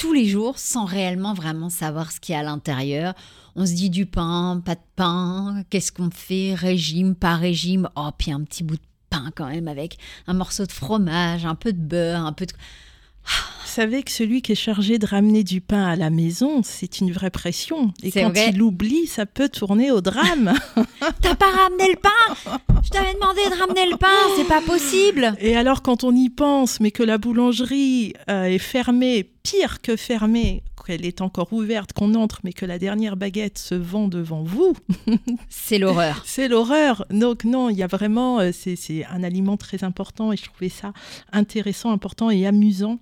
[0.04, 3.13] tous les jours sans réellement vraiment savoir ce qu'il y a à l'intérieur.
[3.56, 8.10] On se dit du pain, pas de pain, qu'est-ce qu'on fait, régime, pas régime, oh,
[8.18, 11.72] puis un petit bout de pain quand même avec un morceau de fromage, un peu
[11.72, 12.52] de beurre, un peu de...
[12.52, 17.00] Vous savez que celui qui est chargé de ramener du pain à la maison, c'est
[17.00, 17.94] une vraie pression.
[18.04, 18.50] Et quand vrai.
[18.54, 20.54] il oublie, ça peut tourner au drame.
[21.22, 22.60] T'as pas ramené le pain?
[22.84, 26.30] Je t'avais demandé de ramener le pain, c'est pas possible Et alors, quand on y
[26.30, 31.93] pense, mais que la boulangerie euh, est fermée, pire que fermée, qu'elle est encore ouverte,
[31.93, 34.76] qu'on entre, mais que la dernière baguette se vend devant vous,
[35.50, 36.22] C'est l'horreur.
[36.26, 37.06] c'est l'horreur.
[37.10, 40.43] Donc non, il y a vraiment, euh, c'est c'est un aliment très important et je
[40.43, 40.93] trouvais ça
[41.32, 43.00] intéressant, important et amusant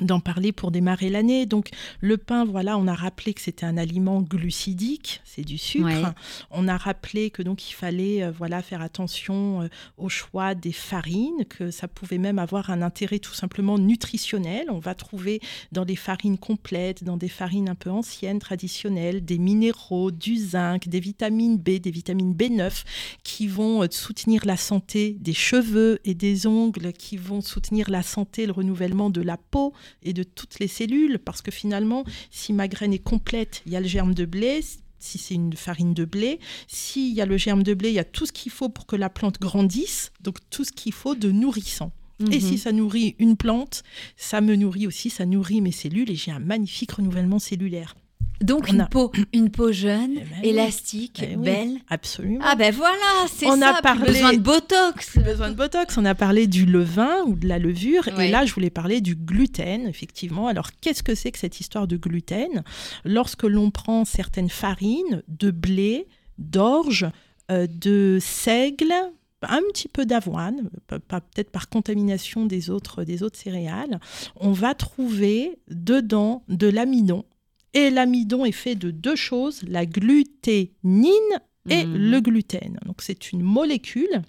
[0.00, 1.46] d'en parler pour démarrer l'année.
[1.46, 5.86] Donc le pain, voilà, on a rappelé que c'était un aliment glucidique, c'est du sucre.
[5.86, 6.02] Ouais.
[6.50, 10.72] On a rappelé que donc il fallait euh, voilà faire attention euh, au choix des
[10.72, 14.66] farines, que ça pouvait même avoir un intérêt tout simplement nutritionnel.
[14.70, 15.40] On va trouver
[15.72, 20.88] dans les farines complètes, dans des farines un peu anciennes, traditionnelles, des minéraux, du zinc,
[20.88, 22.84] des vitamines B, des vitamines B9
[23.24, 28.02] qui vont euh, soutenir la santé des cheveux et des ongles, qui vont soutenir la
[28.02, 32.52] santé, le renouvellement de la peau et de toutes les cellules, parce que finalement, si
[32.52, 34.60] ma graine est complète, il y a le germe de blé.
[35.02, 37.98] Si c'est une farine de blé, s'il y a le germe de blé, il y
[37.98, 41.14] a tout ce qu'il faut pour que la plante grandisse, donc tout ce qu'il faut
[41.14, 41.90] de nourrissant.
[42.30, 42.40] Et Mhm.
[42.40, 43.82] si ça nourrit une plante,
[44.18, 47.96] ça me nourrit aussi, ça nourrit mes cellules et j'ai un magnifique renouvellement cellulaire.
[48.40, 51.76] Donc On une a- peau, une peau jeune, Eh ben élastique, Eh oui, belle.
[51.90, 52.40] Absolument.
[52.42, 55.10] Ah ben voilà, c'est On a ça, plus parlé- besoin de Botox.
[55.10, 55.98] Plus besoin de Botox.
[55.98, 58.08] On a parlé du levain ou de la levure.
[58.16, 58.28] Ouais.
[58.28, 60.46] Et là, je voulais parler du gluten, effectivement.
[60.46, 62.62] Alors, qu'est-ce que c'est que cette histoire de gluten?
[63.04, 66.06] Lorsque l'on prend certaines farines de blé,
[66.38, 67.06] d'orge,
[67.50, 68.94] euh, de seigle,
[69.42, 74.00] un petit peu d'avoine, peut-être par contamination des autres, des autres céréales,
[74.36, 77.24] on va trouver dedans de l'amidon.
[77.74, 81.12] Et l'amidon est fait de deux choses, la gluténine
[81.68, 81.96] et Mhm.
[82.10, 82.78] le gluten.
[82.86, 84.22] Donc c'est une molécule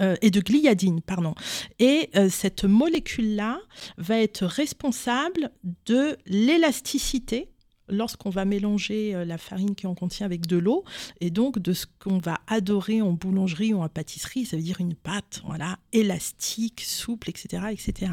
[0.00, 1.34] euh, et de gliadine, pardon.
[1.80, 3.60] Et euh, cette molécule-là
[3.98, 5.50] va être responsable
[5.86, 7.48] de l'élasticité
[7.90, 10.84] lorsqu'on va mélanger euh, la farine qui en contient avec de l'eau,
[11.20, 14.80] et donc de ce qu'on va adorer en boulangerie ou en pâtisserie, ça veut dire
[14.80, 18.12] une pâte, voilà, élastique, souple, etc., etc.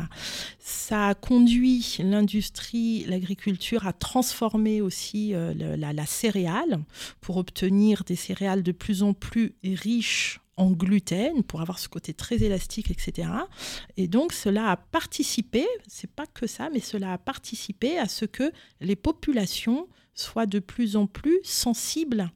[0.60, 6.80] Ça a conduit l'industrie, l'agriculture à transformer aussi euh, la céréale
[7.22, 12.14] pour obtenir des céréales de plus en plus riches en gluten pour avoir ce côté
[12.14, 13.30] très élastique, etc.
[13.96, 18.26] Et donc cela a participé, c'est pas que ça, mais cela a participé à ce
[18.26, 22.32] que les populations soient de plus en plus sensibles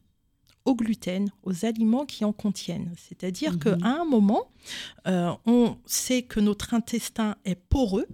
[0.65, 2.93] au gluten, aux aliments qui en contiennent.
[2.95, 3.59] C'est-à-dire Mhm.
[3.59, 4.51] qu'à un moment,
[5.07, 8.05] euh, on sait que notre intestin est poreux,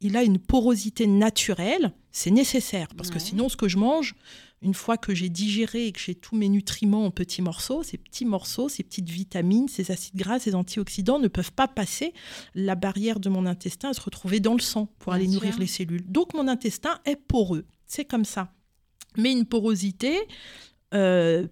[0.00, 4.14] il a une porosité naturelle, c'est nécessaire, parce que sinon ce que je mange,
[4.62, 7.98] une fois que j'ai digéré et que j'ai tous mes nutriments en petits morceaux, ces
[7.98, 12.12] petits morceaux, ces petites vitamines, ces acides gras, ces antioxydants ne peuvent pas passer
[12.54, 15.34] la barrière de mon intestin et se retrouver dans le sang pour Bien aller sûr.
[15.34, 16.04] nourrir les cellules.
[16.10, 18.52] Donc mon intestin est poreux, c'est comme ça.
[19.16, 20.18] Mais une porosité
[20.94, 21.46] euh,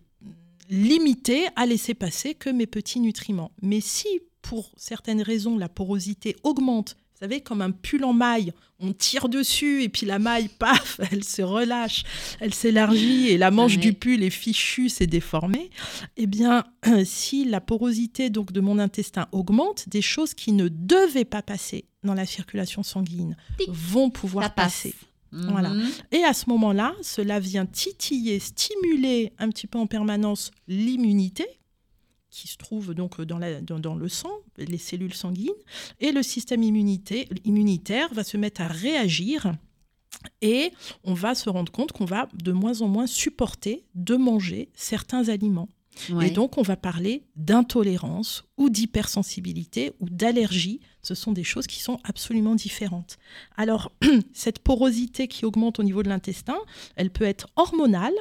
[0.69, 3.53] limitée à laisser passer que mes petits nutriments.
[3.63, 4.09] Mais si
[4.43, 9.31] pour certaines raisons la porosité augmente, vous savez, comme un pull en maille, on tire
[9.31, 12.05] dessus et puis la maille, paf, elle se relâche,
[12.41, 13.81] elle s'élargit et la manche Ouais.
[13.81, 15.71] du pull est fichue, c'est déformé.
[16.19, 16.65] Eh bien,
[17.05, 21.87] si la porosité donc de mon intestin augmente, des choses qui ne devaient pas passer
[22.05, 23.69] dans la circulation sanguine Tic.
[23.71, 24.83] vont pouvoir passe.
[24.83, 24.95] passer.
[25.33, 25.71] Voilà.
[25.71, 25.89] Mhm.
[26.13, 31.45] Et à ce moment-là, cela vient titiller, stimuler un petit peu en permanence l'immunité
[32.37, 35.61] qui se trouve donc dans, la- dans- dans le sang, les cellules sanguines,
[36.01, 39.55] et le système immunité- immunitaire va se mettre à réagir
[40.43, 40.71] et
[41.05, 45.29] on va se rendre compte qu'on va de moins en moins supporter de manger certains
[45.29, 45.69] aliments.
[46.11, 46.29] Ouais.
[46.29, 50.81] Et donc, on va parler d'intolérance ou d'hypersensibilité ou d'allergie.
[51.03, 53.17] Ce sont des choses qui sont absolument différentes.
[53.57, 53.91] Alors,
[54.35, 56.59] cette porosité qui augmente au niveau de l'intestin,
[56.97, 58.13] elle peut être hormonale.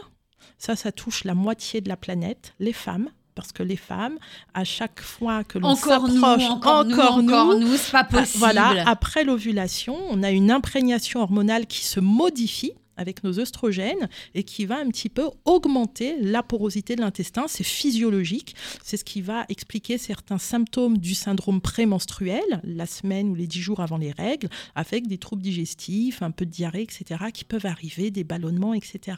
[0.58, 3.10] Ça, ça touche la moitié de la planète, les femmes.
[3.36, 4.18] Parce que les femmes,
[4.54, 8.20] à chaque fois que l'on encore nous, s'approche, encore, nous, encore nous, c'est pas ah,
[8.20, 8.40] possible.
[8.40, 14.44] Voilà, après l'ovulation, on a une imprégnation hormonale qui se modifie avec nos œstrogènes et
[14.44, 17.46] qui va un petit peu augmenter la porosité de l'intestin.
[17.48, 18.56] C'est physiologique.
[18.84, 23.62] C'est ce qui va expliquer certains symptômes du syndrome prémenstruel, la semaine ou les dix
[23.62, 27.66] jours avant les règles, avec des troubles digestifs, un peu de diarrhée, etc., qui peuvent
[27.66, 29.18] arriver, des ballonnements, etc.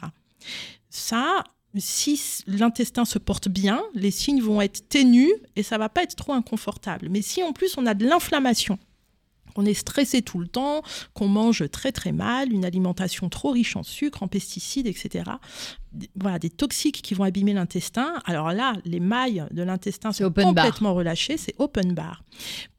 [0.90, 1.44] Ça,
[1.78, 6.16] si l'intestin se porte bien, les signes vont être ténus et ça va pas être
[6.16, 7.08] trop inconfortable.
[7.10, 8.78] Mais si en plus on a de l'inflammation,
[9.58, 10.82] on est stressé tout le temps,
[11.14, 15.24] qu'on mange très très mal, une alimentation trop riche en sucre, en pesticides, etc.
[16.14, 18.14] Voilà, des toxiques qui vont abîmer l'intestin.
[18.24, 20.64] Alors là, les mailles de l'intestin sont open bar.
[20.64, 22.22] complètement relâchées, c'est open bar.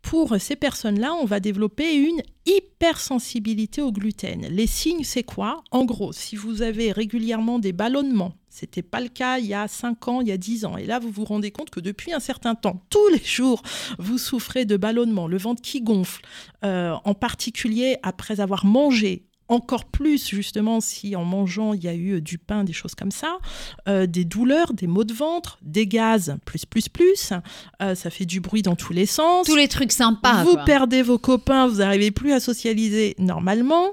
[0.01, 4.47] Pour ces personnes-là, on va développer une hypersensibilité au gluten.
[4.49, 5.61] Les signes, c'est quoi?
[5.71, 9.67] En gros, si vous avez régulièrement des ballonnements, c'était pas le cas il y a
[9.67, 10.77] 5 ans, il y a 10 ans.
[10.77, 13.63] Et là, vous vous rendez compte que depuis un certain temps, tous les jours,
[13.97, 16.21] vous souffrez de ballonnements, le ventre qui gonfle,
[16.65, 21.93] euh, en particulier après avoir mangé encore plus justement si en mangeant il y a
[21.93, 23.39] eu euh, du pain, des choses comme ça,
[23.87, 27.33] euh, des douleurs, des maux de ventre, des gaz, plus, plus, plus,
[27.81, 29.47] euh, ça fait du bruit dans tous les sens.
[29.47, 30.43] Tous les trucs sympas.
[30.43, 30.65] vous quoi.
[30.65, 33.91] perdez vos copains, vous n'arrivez plus à socialiser normalement.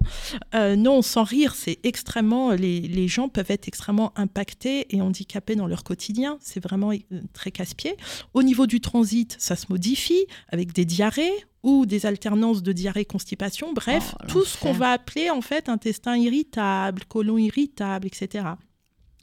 [0.54, 2.52] Euh, non, sans rire, c'est extrêmement.
[2.52, 6.38] Les, les gens peuvent être extrêmement impactés et handicapés dans leur quotidien.
[6.40, 6.92] C'est vraiment
[7.32, 7.96] très casse-pied.
[8.34, 11.32] Au niveau du transit, ça se modifie avec des diarrhées
[11.66, 13.72] ou des alternances de diarrhée-constipation.
[13.74, 18.46] Bref, Oh, tout ce qu'on va appeler en fait intestin irritable, côlon irritable, etc.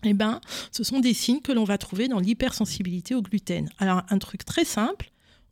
[0.03, 3.69] Eh ben, ce sont des signes que l'on va trouver dans l'hypersensibilité au gluten.
[3.79, 5.09] Alors, un truc très simple,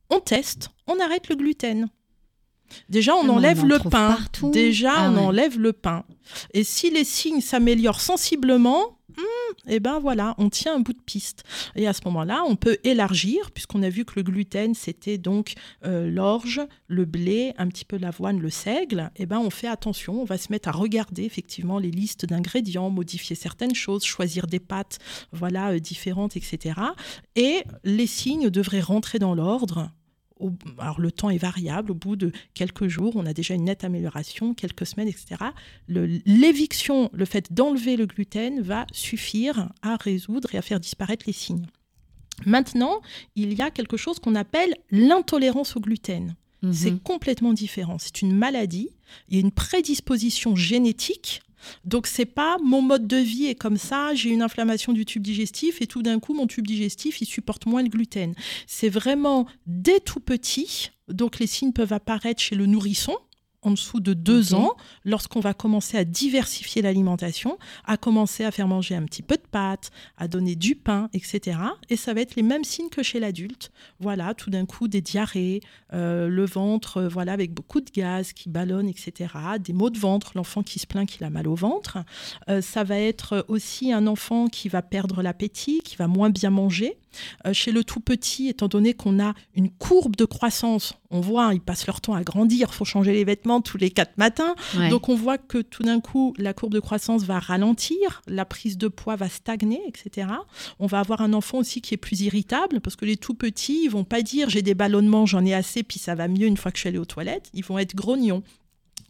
[0.09, 1.87] on teste, on arrête le gluten.
[2.89, 3.89] Déjà, on Ah, on enlève en le pain.
[3.89, 4.51] partout.
[4.51, 5.21] Déjà, Ah on ouais.
[5.21, 6.03] enlève le pain.
[6.53, 11.01] Et si les signes s'améliorent sensiblement, hmm, eh ben voilà, on tient un bout de
[11.01, 11.43] piste.
[11.75, 15.53] Et à ce moment-là, on peut élargir, puisqu'on a vu que le gluten, c'était donc
[15.85, 19.11] euh, l'orge, le blé, un petit peu l'avoine, le seigle.
[19.15, 22.89] Eh ben, on fait attention, on va se mettre à regarder effectivement les listes d'ingrédients,
[22.89, 24.99] modifier certaines choses, choisir des pâtes,
[25.31, 26.75] voilà, euh, différentes, etc.
[27.35, 29.91] Et les signes devraient rentrer dans l'ordre
[30.41, 33.65] au- alors le temps est variable, au bout de quelques jours, on a déjà une
[33.65, 35.35] nette amélioration, quelques semaines, etc.
[36.25, 41.33] L'éviction, le fait d'enlever le gluten va suffire à résoudre et à faire disparaître les
[41.33, 41.65] signes.
[42.45, 43.01] Maintenant,
[43.35, 46.35] il y a quelque chose qu'on appelle l'intolérance au gluten.
[46.63, 46.73] Mhm.
[46.73, 47.97] C'est complètement différent.
[47.99, 48.89] C'est une maladie.
[49.29, 51.41] Il y a une prédisposition génétique.
[51.85, 55.23] Donc c'est pas mon mode de vie est comme ça, j'ai une inflammation du tube
[55.23, 58.33] digestif et tout d'un coup mon tube digestif il supporte moins le gluten.
[58.67, 60.91] C'est vraiment dès tout petit.
[61.07, 63.17] Donc les signes peuvent apparaître chez le nourrisson
[63.63, 68.67] en dessous de deux ans, lorsqu'on va commencer à diversifier l'alimentation, à commencer à faire
[68.67, 71.59] manger un petit peu de pâtes, à donner du pain, etc.
[71.89, 73.71] Et ça va être les mêmes signes que chez l'adulte.
[73.99, 75.61] Voilà, tout d'un coup des diarrhées,
[75.93, 79.33] euh, le ventre, euh, voilà, avec beaucoup de gaz qui ballonne, etc.
[79.59, 81.99] Des maux de ventre, l'enfant qui se plaint qu'il a mal au ventre.
[82.49, 86.49] Euh, ça va être aussi un enfant qui va perdre l'appétit, qui va moins bien
[86.49, 86.97] manger.
[87.45, 91.45] Euh, chez le tout petit, étant donné qu'on a une courbe de croissance, on voit,
[91.45, 94.55] hein, ils passent leur temps à grandir, faut changer les vêtements tous les quatre matins.
[94.77, 94.89] Ouais.
[94.89, 98.77] Donc on voit que tout d'un coup, la courbe de croissance va ralentir, la prise
[98.77, 100.27] de poids va stagner, etc.
[100.79, 103.83] On va avoir un enfant aussi qui est plus irritable parce que les tout petits,
[103.83, 106.57] ils vont pas dire j'ai des ballonnements, j'en ai assez, puis ça va mieux une
[106.57, 107.49] fois que je suis allée aux toilettes.
[107.53, 108.43] Ils vont être grognons.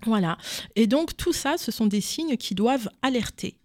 [0.05, 0.37] Voilà.
[0.75, 3.55] Et donc tout ça, ce sont des signes qui doivent alerter.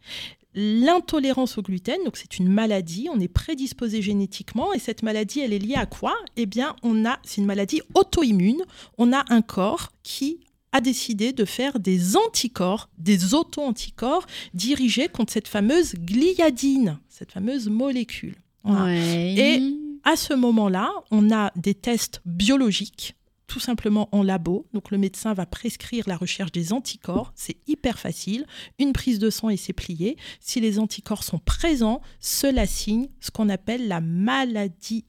[0.56, 5.52] L'intolérance au gluten, donc c'est une maladie, on est prédisposé génétiquement et cette maladie, elle
[5.52, 6.14] est liée à quoi?
[6.36, 8.62] Eh bien, on a, c'est une maladie auto-immune.
[8.96, 10.40] On a un corps qui
[10.72, 17.68] a décidé de faire des anticorps, des auto-anticorps dirigés contre cette fameuse gliadine, cette fameuse
[17.68, 18.34] molécule.
[18.64, 18.84] Voilà.
[18.86, 19.34] Ouais.
[19.36, 19.72] Et-
[20.04, 23.14] À ce moment-là, on a des tests biologiques,
[23.46, 24.66] tout simplement en labo.
[24.72, 27.32] Donc le médecin va prescrire la recherche des anticorps.
[27.34, 28.46] C'est hyper facile.
[28.78, 30.16] Une prise de sang et c'est plié.
[30.40, 35.04] Si les anticorps sont présents, cela signe ce qu'on appelle la maladie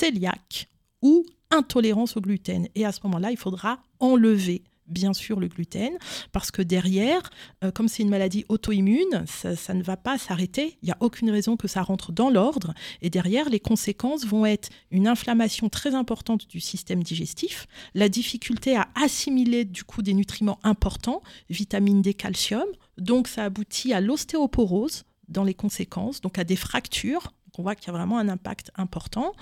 [0.00, 0.68] cœliaque
[1.02, 2.68] ou intolérance au gluten.
[2.74, 5.92] Et à ce moment-là, il faudra enlever bien sûr le gluten,
[6.32, 7.30] parce que derrière,
[7.64, 10.78] euh, comme c'est une maladie auto-immune, ça, ne va pas s'arrêter.
[10.82, 12.74] Il n'y a aucune raison que ça rentre dans l'ordre.
[13.00, 18.76] Et derrière, les conséquences vont être une inflammation très importante du système digestif, la difficulté
[18.76, 22.66] à assimiler du coup des nutriments importants, vitamine D, calcium.
[22.98, 27.32] Donc ça aboutit à l'ostéoporose dans les conséquences, donc à des fractures.
[27.58, 29.32] On voit qu'il y a vraiment un impact important.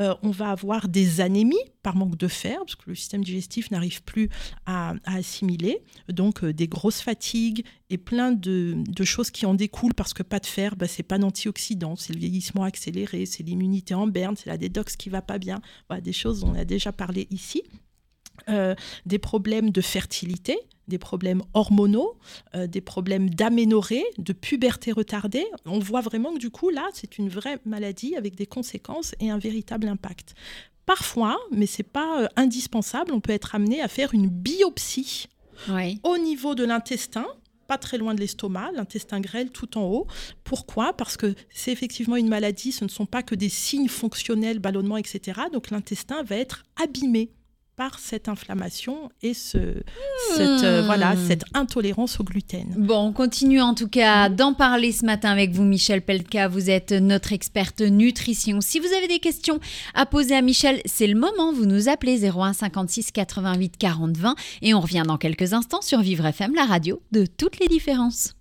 [0.00, 3.70] Euh, on va avoir des anémies par manque de fer, parce que le système digestif
[3.70, 4.30] n'arrive plus
[4.66, 5.82] à, assimiler.
[6.08, 10.40] Donc euh, des grosses fatigues et plein de, choses qui en découlent parce que pas
[10.40, 14.50] de fer, bah, c'est pas d'antioxydants, c'est le vieillissement accéléré, c'est l'immunité en berne, c'est
[14.50, 15.60] la dédox qui va pas bien.
[16.02, 17.62] Des choses dont on a déjà parlé ici.
[18.48, 20.56] Euh, des problèmes de fertilité,
[20.88, 22.16] des problèmes hormonaux,
[22.54, 25.46] euh, des problèmes d'aménorrhée, de puberté retardée.
[25.66, 29.30] On voit vraiment que du coup, là, c'est une vraie maladie avec des conséquences et
[29.30, 30.34] un véritable impact.
[30.86, 35.26] Parfois, mais ce n'est pas euh, indispensable, on peut être amené à faire une biopsie
[35.68, 36.00] Oui.
[36.02, 37.26] au niveau de l'intestin,
[37.66, 40.06] pas très loin de l'estomac, l'intestin grêle tout en haut.
[40.42, 40.94] Pourquoi?
[40.94, 44.96] Parce que c'est effectivement une maladie, ce ne sont pas que des signes fonctionnels, ballonnement,
[44.96, 45.42] etc.
[45.52, 47.30] Donc l'intestin va être abîmé
[47.78, 49.58] par cette inflammation et ce,
[50.34, 52.66] cette, euh, voilà, cette intolérance au gluten.
[52.76, 56.48] Bon, on continue en tout cas d'en parler ce matin avec vous, Michel Pelka.
[56.48, 58.60] Vous êtes notre experte nutrition.
[58.60, 59.60] Si vous avez des questions
[59.94, 61.52] à poser à Michel, c'est le moment.
[61.52, 66.00] Vous nous appelez 01 56 88 40 20 et on revient dans quelques instants sur
[66.00, 68.37] Vivre FM, la radio de toutes les différences.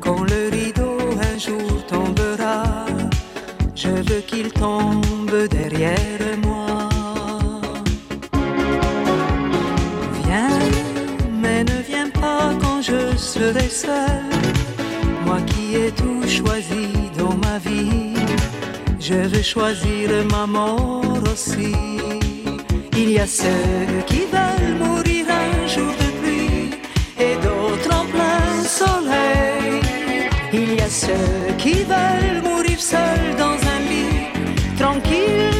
[0.00, 0.96] Quand le rideau
[1.32, 2.62] un jour tombera,
[3.74, 6.88] je veux qu'il tombe derrière moi.
[10.24, 10.58] Viens,
[11.40, 14.22] mais ne viens pas quand je serai seul.
[15.26, 16.88] Moi qui ai tout choisi
[17.18, 18.14] dans ma vie,
[19.00, 21.74] je veux choisir ma mort aussi.
[22.96, 26.70] Il y a ceux qui veulent mourir un jour de pluie
[27.18, 27.34] et
[30.54, 34.28] Il y a ceux qui veulent mourir seuls dans un lit,
[34.78, 35.51] tranquilles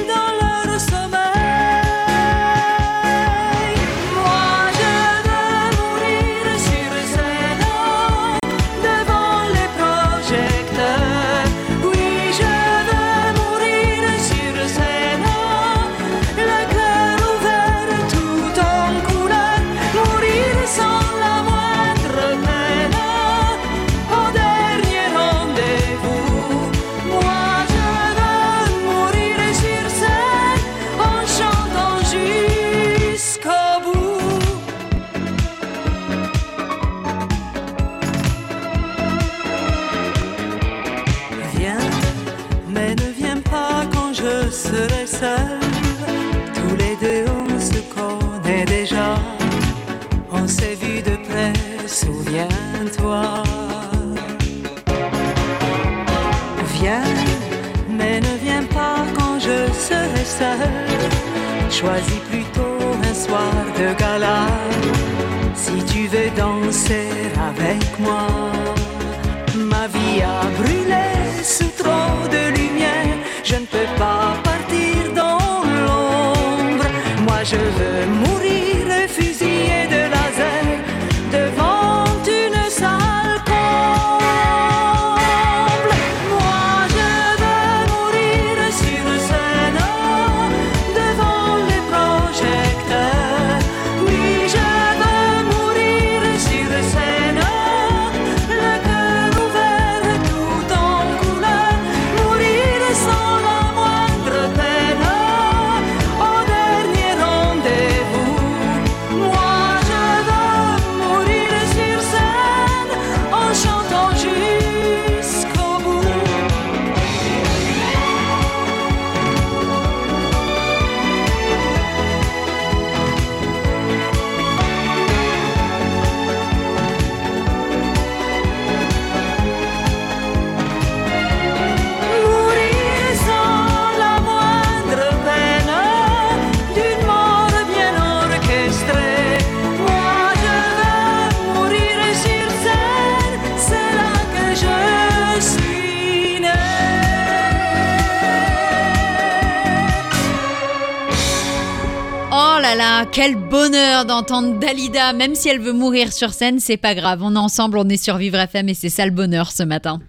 [154.05, 157.21] d'entendre Dalida, même si elle veut mourir sur scène, c'est pas grave.
[157.23, 160.01] On est ensemble, on est sur Vivre FM et c'est ça le bonheur ce matin.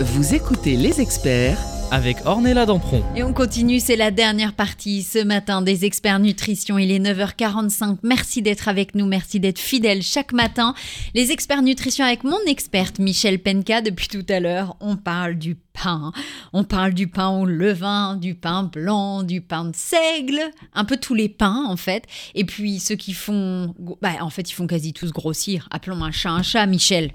[0.00, 1.58] Vous écoutez les experts
[1.92, 3.04] avec Ornella Dampron.
[3.14, 6.78] Et on continue, c'est la dernière partie ce matin des experts nutrition.
[6.78, 7.98] Il est 9h45.
[8.02, 10.74] Merci d'être avec nous, merci d'être fidèle chaque matin.
[11.14, 13.82] Les experts nutrition avec mon experte Michel Penka.
[13.82, 16.12] Depuis tout à l'heure, on parle du pain.
[16.54, 20.40] On parle du pain au levain, du pain blanc, du pain de seigle,
[20.72, 22.04] un peu tous les pains en fait.
[22.34, 25.68] Et puis ceux qui font, bah, en fait, ils font quasi tous grossir.
[25.70, 27.10] Appelons un chat un chat, Michel.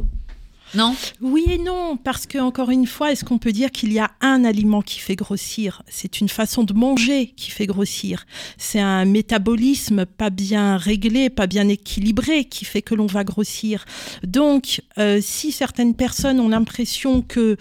[0.74, 0.96] Non?
[1.22, 4.12] Oui et non, parce que encore une fois, est-ce qu'on peut dire qu'il y a
[4.22, 5.82] un aliment qui fait grossir?
[5.88, 8.26] C'est une façon de manger qui fait grossir.
[8.58, 13.86] C'est un métabolisme pas bien réglé, pas bien équilibré qui fait que l'on va grossir.
[14.24, 17.58] Donc, euh, si certaines personnes ont l'impression que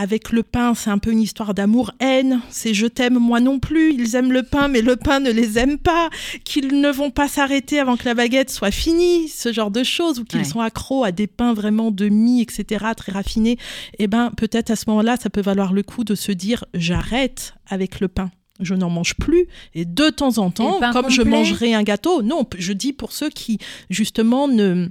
[0.00, 2.40] avec le pain, c'est un peu une histoire d'amour-haine.
[2.50, 3.92] C'est je t'aime, moi non plus.
[3.92, 6.08] Ils aiment le pain, mais le pain ne les aime pas.
[6.44, 10.20] Qu'ils ne vont pas s'arrêter avant que la baguette soit finie, ce genre de choses,
[10.20, 10.44] ou qu'ils Ouais.
[10.44, 13.58] sont accros à des pains vraiment de mie, etc., très raffinés.
[13.98, 17.54] Eh ben, peut-être à ce moment-là, ça peut valoir le coup de se dire j'arrête
[17.68, 18.30] avec le pain.
[18.60, 19.46] Je n'en mange plus.
[19.74, 23.30] Et de temps en temps, comme je mangerai un gâteau, non, je dis pour ceux
[23.30, 23.58] qui,
[23.90, 24.88] justement, ne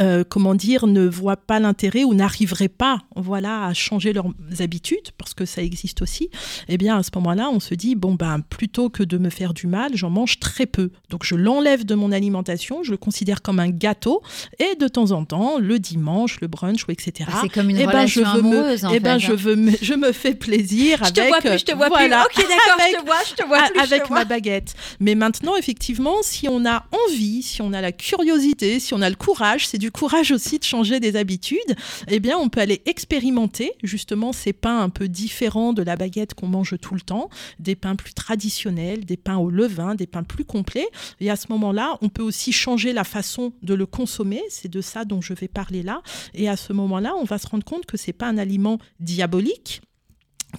[0.00, 4.26] euh, comment dire, ne voient pas l'intérêt ou n'arriveraient pas, voilà, à changer leurs
[4.60, 6.30] habitudes, parce que ça existe aussi,
[6.68, 9.54] eh bien, à ce moment-là, on se dit, bon, ben, plutôt que de me faire
[9.54, 10.90] du mal, j'en mange très peu.
[11.10, 14.22] Donc, je l'enlève de mon alimentation, je le considère comme un gâteau,
[14.58, 17.30] et de temps en temps, le dimanche, le brunch, ou etc.
[17.32, 19.32] Ah, C'est comme une eh ben, je veux me, amoureuse, en eh ben, fait, je
[19.32, 19.36] hein.
[19.36, 22.26] veux me, je me fais plaisir Je avec, te vois plus, je te vois voilà,
[22.32, 22.42] plus.
[22.42, 23.68] Ok, d'accord, je te vois, je te vois plus.
[23.68, 24.18] je te avec vois.
[24.18, 24.74] ma baguette.
[25.00, 29.08] Mais maintenant, effectivement, si on a envie, si on a la curiosité, si on a
[29.08, 31.76] le courage, c'est du courage aussi de changer des habitudes,
[32.08, 36.34] eh bien, on peut aller expérimenter justement ces pains un peu différents de la baguette
[36.34, 40.22] qu'on mange tout le temps, des pains plus traditionnels, des pains au levain, des pains
[40.22, 40.88] plus complets.
[41.20, 44.42] Et à ce moment-là, on peut aussi changer la façon de le consommer.
[44.50, 46.02] C'est de ça dont je vais parler là.
[46.34, 49.82] Et à ce moment-là, on va se rendre compte que c'est pas un aliment diabolique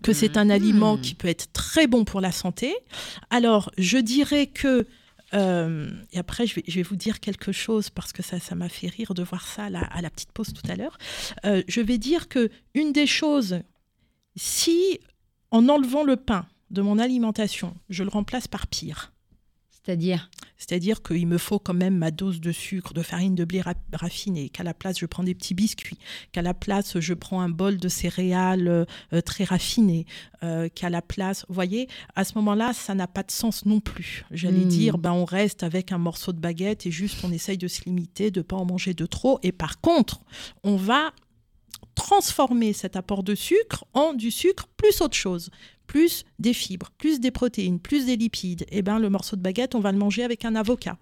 [0.03, 2.75] que c'est un aliment qui peut être très bon pour la santé.
[3.31, 4.85] Alors, je dirais que
[5.33, 8.87] euh, et après, je vais, vous dire quelque chose parce que ça, ça m'a fait
[8.87, 10.97] rire de voir ça à la, à la petite pause tout à l'heure.
[11.45, 13.61] Euh, je vais dire que une des choses,
[14.35, 14.99] si
[15.51, 19.11] en enlevant le pain de mon alimentation, je le remplace par pire,
[19.71, 20.29] C'est-à-dire?
[20.59, 23.73] C'est-à-dire qu'il me faut quand même ma dose de sucre, de farine de blé ra-
[23.93, 25.97] raffinée, qu'à la place je prends des petits biscuits,
[26.31, 30.05] qu'à la place je prends un bol de céréales euh, euh, très raffinées,
[30.43, 33.79] euh, qu'à la place, vous voyez, à ce moment-là, ça n'a pas de sens non
[33.79, 34.25] plus.
[34.29, 34.69] J'allais Mm.
[34.69, 37.85] dire, ben, on reste avec un morceau de baguette et juste on essaye de se
[37.85, 39.39] limiter, de pas en manger de trop.
[39.41, 40.19] Et par contre,
[40.63, 41.11] on va
[41.95, 45.49] transformer cet apport de sucre en du sucre plus autre chose,
[45.89, 48.63] plus des fibres, plus des protéines, plus des lipides.
[48.69, 50.99] Et ben le morceau de baguette, on va le manger avec un avocat.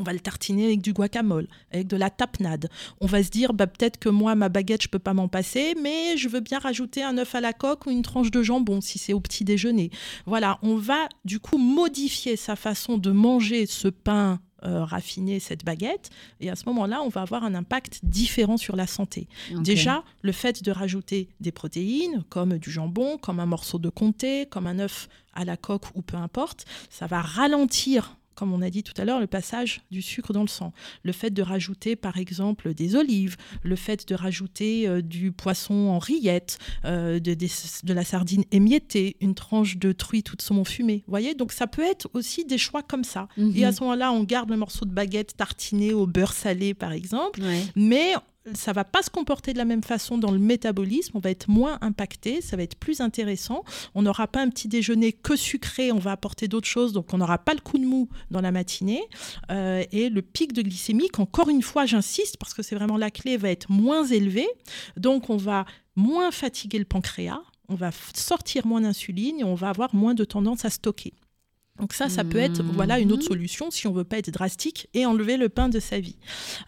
[0.00, 2.70] On va le tartiner avec du guacamole, avec de la tapenade.
[3.02, 5.74] On va se dire, bah, peut-être que moi, ma baguette, je peux pas m'en passer,
[5.82, 8.80] mais je veux bien rajouter un œuf à la coque ou une tranche de jambon
[8.80, 9.90] si c'est au petit déjeuner.
[10.24, 15.64] Voilà, on va du coup modifier sa façon de manger ce pain euh, raffiné, cette
[15.64, 16.10] baguette,
[16.40, 19.28] et à ce moment-là, on va avoir un impact différent sur la santé.
[19.60, 24.46] Déjà, le fait de rajouter des protéines, comme du jambon, comme un morceau de comté,
[24.46, 28.70] comme un œuf à la coque ou peu importe, ça va ralentir, comme on a
[28.70, 30.72] dit tout à l'heure, le passage du sucre dans le sang.
[31.02, 35.74] Le fait de rajouter, par exemple, des olives, le fait de rajouter euh, du poisson
[35.74, 37.50] en rillettes, euh, de, des-
[37.82, 41.02] de la sardine émiettée, une tranche de truite toute saumon fumé.
[41.06, 43.26] Vous voyez, donc ça peut être aussi des choix comme ça.
[43.36, 43.52] Mhm.
[43.56, 46.92] Et à ce moment-là, on garde le morceau de baguette tartiné au beurre salé, par
[46.92, 47.62] exemple Ouais.
[47.74, 48.12] mais
[48.54, 51.48] ça va pas se comporter de la même façon dans le métabolisme, on va être
[51.48, 53.64] moins impacté, ça va être plus intéressant.
[53.94, 57.18] On n'aura pas un petit déjeuner que sucré, on va apporter d'autres choses, donc on
[57.18, 59.02] n'aura pas le coup de mou dans la matinée.
[59.50, 63.10] Euh, et le pic de glycémique, encore une fois, j'insiste, parce que c'est vraiment la
[63.10, 64.46] clé, va être moins élevé.
[64.96, 65.64] Donc on va
[65.96, 70.24] moins fatiguer le pancréas, on va sortir moins d'insuline et on va avoir moins de
[70.24, 71.14] tendance à stocker.
[71.78, 73.28] Donc ça, ça peut être voilà une autre Mhm.
[73.28, 76.16] solution si on veut pas être drastique et enlever le pain de sa vie.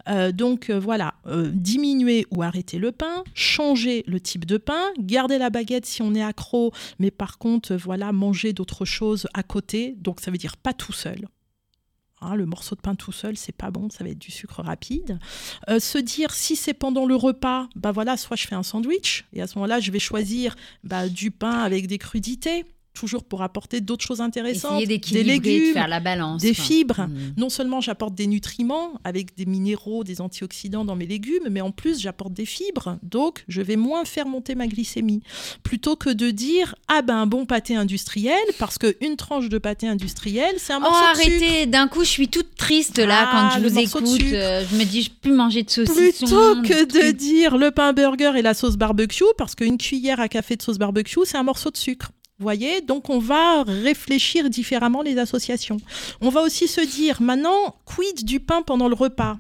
[0.08, 4.82] Euh, donc euh, voilà, euh, diminuer ou arrêter le pain, changer le type de pain,
[4.98, 9.42] garder la baguette si on est accro, mais par contre, voilà, manger d'autres choses à
[9.42, 9.94] côté.
[9.98, 11.28] Donc ça veut dire pas tout seul.
[12.20, 14.60] Hein, le morceau de pain tout seul, c'est pas bon, ça va être du sucre
[14.60, 15.20] rapide.
[15.70, 19.24] Euh, se dire si c'est pendant le repas, bah voilà, soit je fais un sandwich
[19.32, 22.64] et à ce moment-là, je vais choisir bah, du pain avec des crudités,
[22.98, 26.42] toujours pour apporter d'autres choses intéressantes, des de légumes, faire la balance.
[26.42, 26.64] des quoi.
[26.64, 27.00] fibres.
[27.08, 27.34] Mm.
[27.36, 31.70] non seulement j'apporte des nutriments avec des minéraux, des antioxydants dans mes légumes, mais en
[31.70, 32.98] plus j'apporte des fibres.
[33.02, 35.22] Donc je vais moins faire monter ma glycémie.
[35.62, 39.86] Plutôt que de dire ah ben un bon pâté industriel, parce qu'une tranche de pâté
[39.86, 41.34] industriel, c'est un Oh, morceau de sucre.
[41.44, 44.32] arrêtez D'un coup, je suis toute triste là Ah, quand je le vous écoute.
[44.32, 46.26] euh, je me dis, je peux plus manger de saucisson.
[46.26, 47.16] Plutôt que de de trucs.
[47.16, 50.78] dire le pain burger et la sauce barbecue, parce qu'une cuillère à café de sauce
[50.78, 52.10] barbecue, c'est un morceau de sucre.
[52.38, 55.78] Voyez Donc on va réfléchir différemment les associations.
[56.20, 59.38] On va aussi se dire maintenant, quid du pain pendant le repas?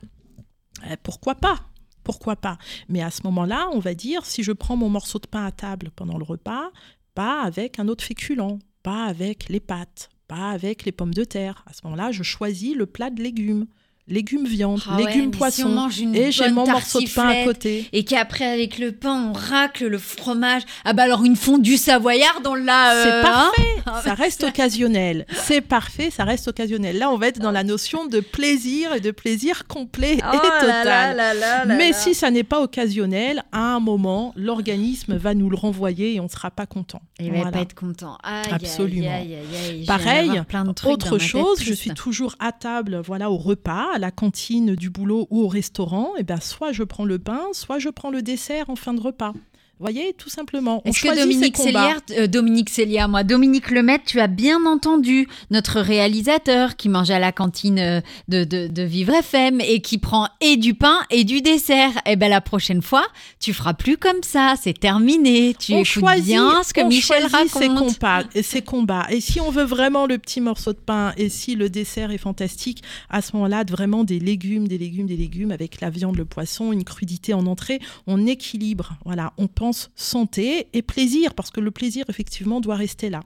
[0.90, 1.60] Eh, Pourquoi pas?
[2.02, 2.58] Pourquoi pas?
[2.88, 5.52] Mais à ce moment-là, on va dire, si je prends mon morceau de pain à
[5.52, 6.70] table pendant le repas,
[7.14, 11.62] pas avec un autre féculent, pas avec les pâtes, pas avec les pommes de terre.
[11.66, 13.66] À ce moment-là, je choisis le plat de légumes.
[14.08, 15.88] Légumes viande, Ah ouais, légumes si poisson.
[16.14, 17.86] et j'ai mon morceau de pain à côté.
[17.92, 20.62] Et qu'après, avec le pain, on racle le fromage.
[20.84, 22.94] Ah bah alors, une fondue savoyarde, on l'a...
[22.94, 23.82] euh, C'est parfait.
[23.86, 25.26] hein Ça reste occasionnel.
[25.44, 26.98] C'est parfait, ça reste occasionnel.
[26.98, 30.36] Là, on va être dans la notion de plaisir et de plaisir complet et Oh
[30.36, 30.86] là total.
[30.86, 35.34] là là là là Mais si ça n'est pas occasionnel, à un moment, l'organisme va
[35.34, 37.00] nous le renvoyer et on ne sera pas content.
[37.20, 37.50] Il va Voilà.
[37.52, 38.16] pas être content.
[38.22, 39.10] Aïe, Absolument.
[39.14, 39.36] aïe,
[39.70, 43.97] aïe, Pareil, plein de trucs autre chose, je suis toujours à table, voilà, au repas,
[43.98, 46.14] à la cantine du boulot ou au restaurant.
[46.16, 49.00] Et ben, soit je prends le pain, soit je prends le dessert en fin de
[49.00, 49.32] repas.
[49.80, 50.82] Vous voyez, tout simplement.
[50.84, 51.56] Est-ce que Dominique.
[51.56, 57.10] Célière, euh, Dominique Célia, moi, Dominique Lemaitre, tu as bien entendu notre réalisateur qui mange
[57.10, 60.98] à la cantine euh, de, de, de Vivre FM et qui prend et du pain
[61.10, 61.92] et du dessert.
[62.06, 63.06] Eh ben la prochaine fois,
[63.38, 65.54] tu feras plus comme ça, c'est terminé.
[65.56, 67.98] Tu on écoutes choisit, bien ce que on Michel choisit ses raconte.
[67.98, 69.06] combats, ses combats.
[69.10, 72.18] Et si on veut vraiment le petit morceau de pain et si le dessert est
[72.18, 76.24] fantastique, à ce moment-là, vraiment des légumes, des légumes, des légumes avec la viande, le
[76.24, 78.94] poisson, une crudité en entrée, on équilibre.
[79.04, 83.22] Voilà, on pense santé et plaisir parce que le plaisir effectivement doit rester là.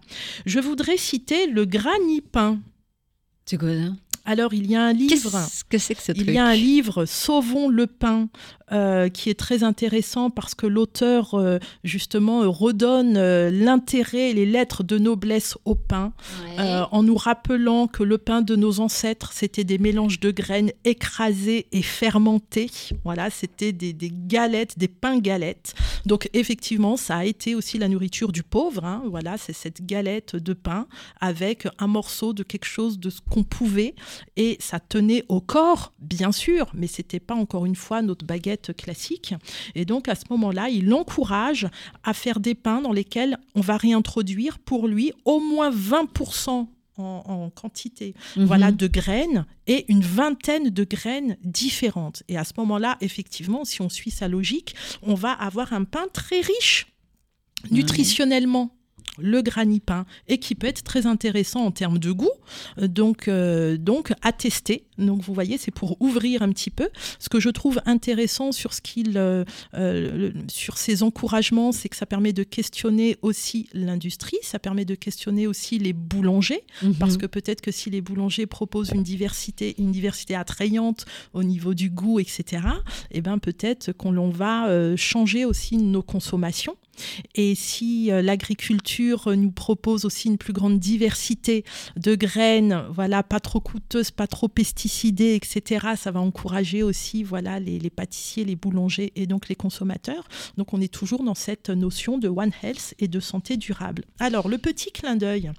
[0.46, 2.60] Je voudrais citer le granny-pain.
[3.44, 3.92] C'est quoi ça?
[4.24, 5.30] Alors, il y a un livre.
[5.30, 8.28] Qu'est-ce que c'est que ce truc Il y a un livre, Sauvons le pain,
[8.72, 13.14] euh, qui est très intéressant parce que l'auteur, euh, justement, euh, redonne
[13.48, 16.12] l'intérêt, les lettres de noblesse au pain,
[16.46, 16.82] Ouais.
[16.90, 21.66] en nous rappelant que le pain de nos ancêtres, c'était des mélanges de graines écrasées
[21.72, 22.70] et fermentées.
[23.04, 25.74] Voilà, c'était des, des galettes, des pains galettes.
[26.06, 28.84] Donc, effectivement, ça a été aussi la nourriture du pauvre.
[28.84, 29.02] hein.
[29.06, 30.86] Voilà, c'est cette galette de pain
[31.20, 33.94] avec un morceau de quelque chose de ce qu'on pouvait
[34.36, 38.61] et ça tenait au corps, bien sûr, mais c'était pas encore une fois notre baguette
[38.70, 39.34] classique.
[39.74, 41.66] Et donc à ce moment-là, il encourage
[42.04, 46.68] à faire des pains dans lesquels on va réintroduire pour lui au moins 20% en,
[46.98, 48.44] en quantité Mhm.
[48.44, 52.22] voilà, de graines et une vingtaine de graines différentes.
[52.28, 56.04] Et à ce moment-là, effectivement, si on suit sa logique, on va avoir un pain
[56.12, 56.86] très riche
[57.70, 58.70] nutritionnellement
[59.18, 62.30] le granny pain et qui peut être très intéressant en termes de goût
[62.80, 66.88] Euh, donc euh, donc à tester donc vous voyez c'est pour ouvrir un petit peu
[67.18, 69.44] ce que je trouve intéressant sur ce qu'il euh,
[69.74, 74.94] le- sur ces encouragements c'est que ça permet de questionner aussi l'industrie ça permet de
[74.94, 76.94] questionner aussi les boulangers Mhm.
[76.96, 81.74] parce que peut-être que si les boulangers proposent une diversité, une diversité attrayante au niveau
[81.74, 82.62] du goût, etc.,
[83.10, 86.76] eh ben peut-être qu'on l'on va euh, changer aussi nos consommations.
[87.34, 91.64] Et si euh, l'agriculture euh, nous propose aussi une plus grande diversité
[91.96, 97.60] de graines, voilà, pas trop coûteuses, pas trop pesticidées, etc., ça va encourager aussi, voilà,
[97.60, 100.28] les, les pâtissiers, les boulangers et donc les consommateurs.
[100.56, 104.04] Donc on est toujours dans cette notion de One Health et de santé durable.
[104.18, 105.52] Alors le petit clin d'œil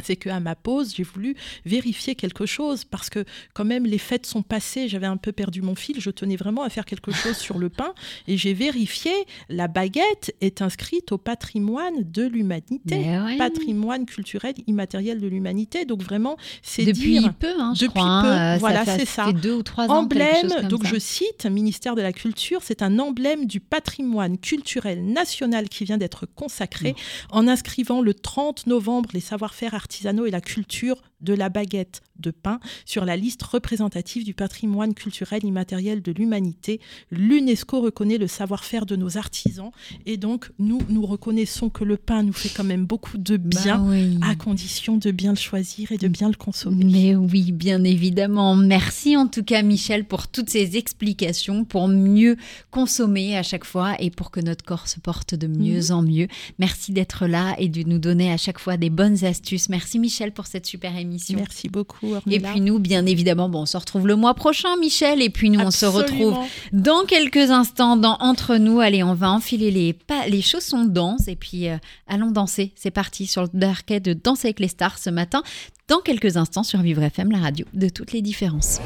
[0.00, 3.24] c'est qu'à ma pause, j'ai voulu vérifier quelque chose parce que
[3.54, 6.62] quand même les fêtes sont passées, j'avais un peu perdu mon fil, je tenais vraiment
[6.62, 7.94] à faire quelque chose sur le pain
[8.26, 9.12] et j'ai vérifié,
[9.48, 13.36] la baguette est inscrite au patrimoine de l'humanité, ouais.
[13.36, 15.84] patrimoine culturel immatériel de l'humanité.
[15.84, 18.22] Donc vraiment, c'est Depuis dire peu, hein, je depuis crois.
[18.22, 19.26] peu, hein, euh, voilà, c'est ça.
[19.26, 19.98] fait deux ou trois ans.
[19.98, 20.90] emblème, chose comme donc ça.
[20.90, 25.98] je cite, ministère de la Culture, c'est un emblème du patrimoine culturel national qui vient
[25.98, 26.94] d'être consacré
[27.30, 32.30] en inscrivant le 30 novembre les savoir-faire artisanaux et la culture de la baguette de
[32.30, 36.80] pain sur la liste représentative du patrimoine culturel immatériel de l'humanité.
[37.10, 39.70] L'UNESCO reconnaît le savoir-faire de nos artisans
[40.06, 43.60] et donc nous, nous reconnaissons que le pain nous fait quand même beaucoup de Bah
[43.62, 44.18] bien oui.
[44.22, 46.84] à condition de bien le choisir et de bien le consommer.
[46.84, 48.54] Mais oui, bien évidemment.
[48.56, 52.36] Merci en tout cas, Michel, pour toutes ces explications, pour mieux
[52.70, 55.96] consommer à chaque fois et pour que notre corps se porte de mieux Mhm.
[55.96, 56.28] en mieux.
[56.58, 59.68] Merci d'être là et de nous donner à chaque fois des bonnes astuces.
[59.68, 61.11] Merci, Michel, pour cette super émission.
[61.36, 62.14] Merci beaucoup.
[62.30, 65.22] Et puis nous, bien évidemment, bon, on se retrouve le mois prochain, Michel.
[65.22, 66.36] Et puis nous, on se retrouve
[66.72, 68.80] dans quelques instants dans Entre nous.
[68.80, 72.72] Allez, on va enfiler les, pas, les chaussons de danse et puis euh, allons danser.
[72.76, 75.42] C'est parti sur le parquet de Danse avec les stars ce matin.
[75.88, 78.80] Dans quelques instants sur Vivre FM, la radio de toutes les différences.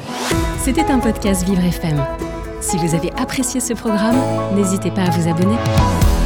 [0.63, 2.03] C'était un podcast Vivre FM.
[2.59, 4.19] Si vous avez apprécié ce programme,
[4.55, 6.16] n'hésitez pas à vous abonner.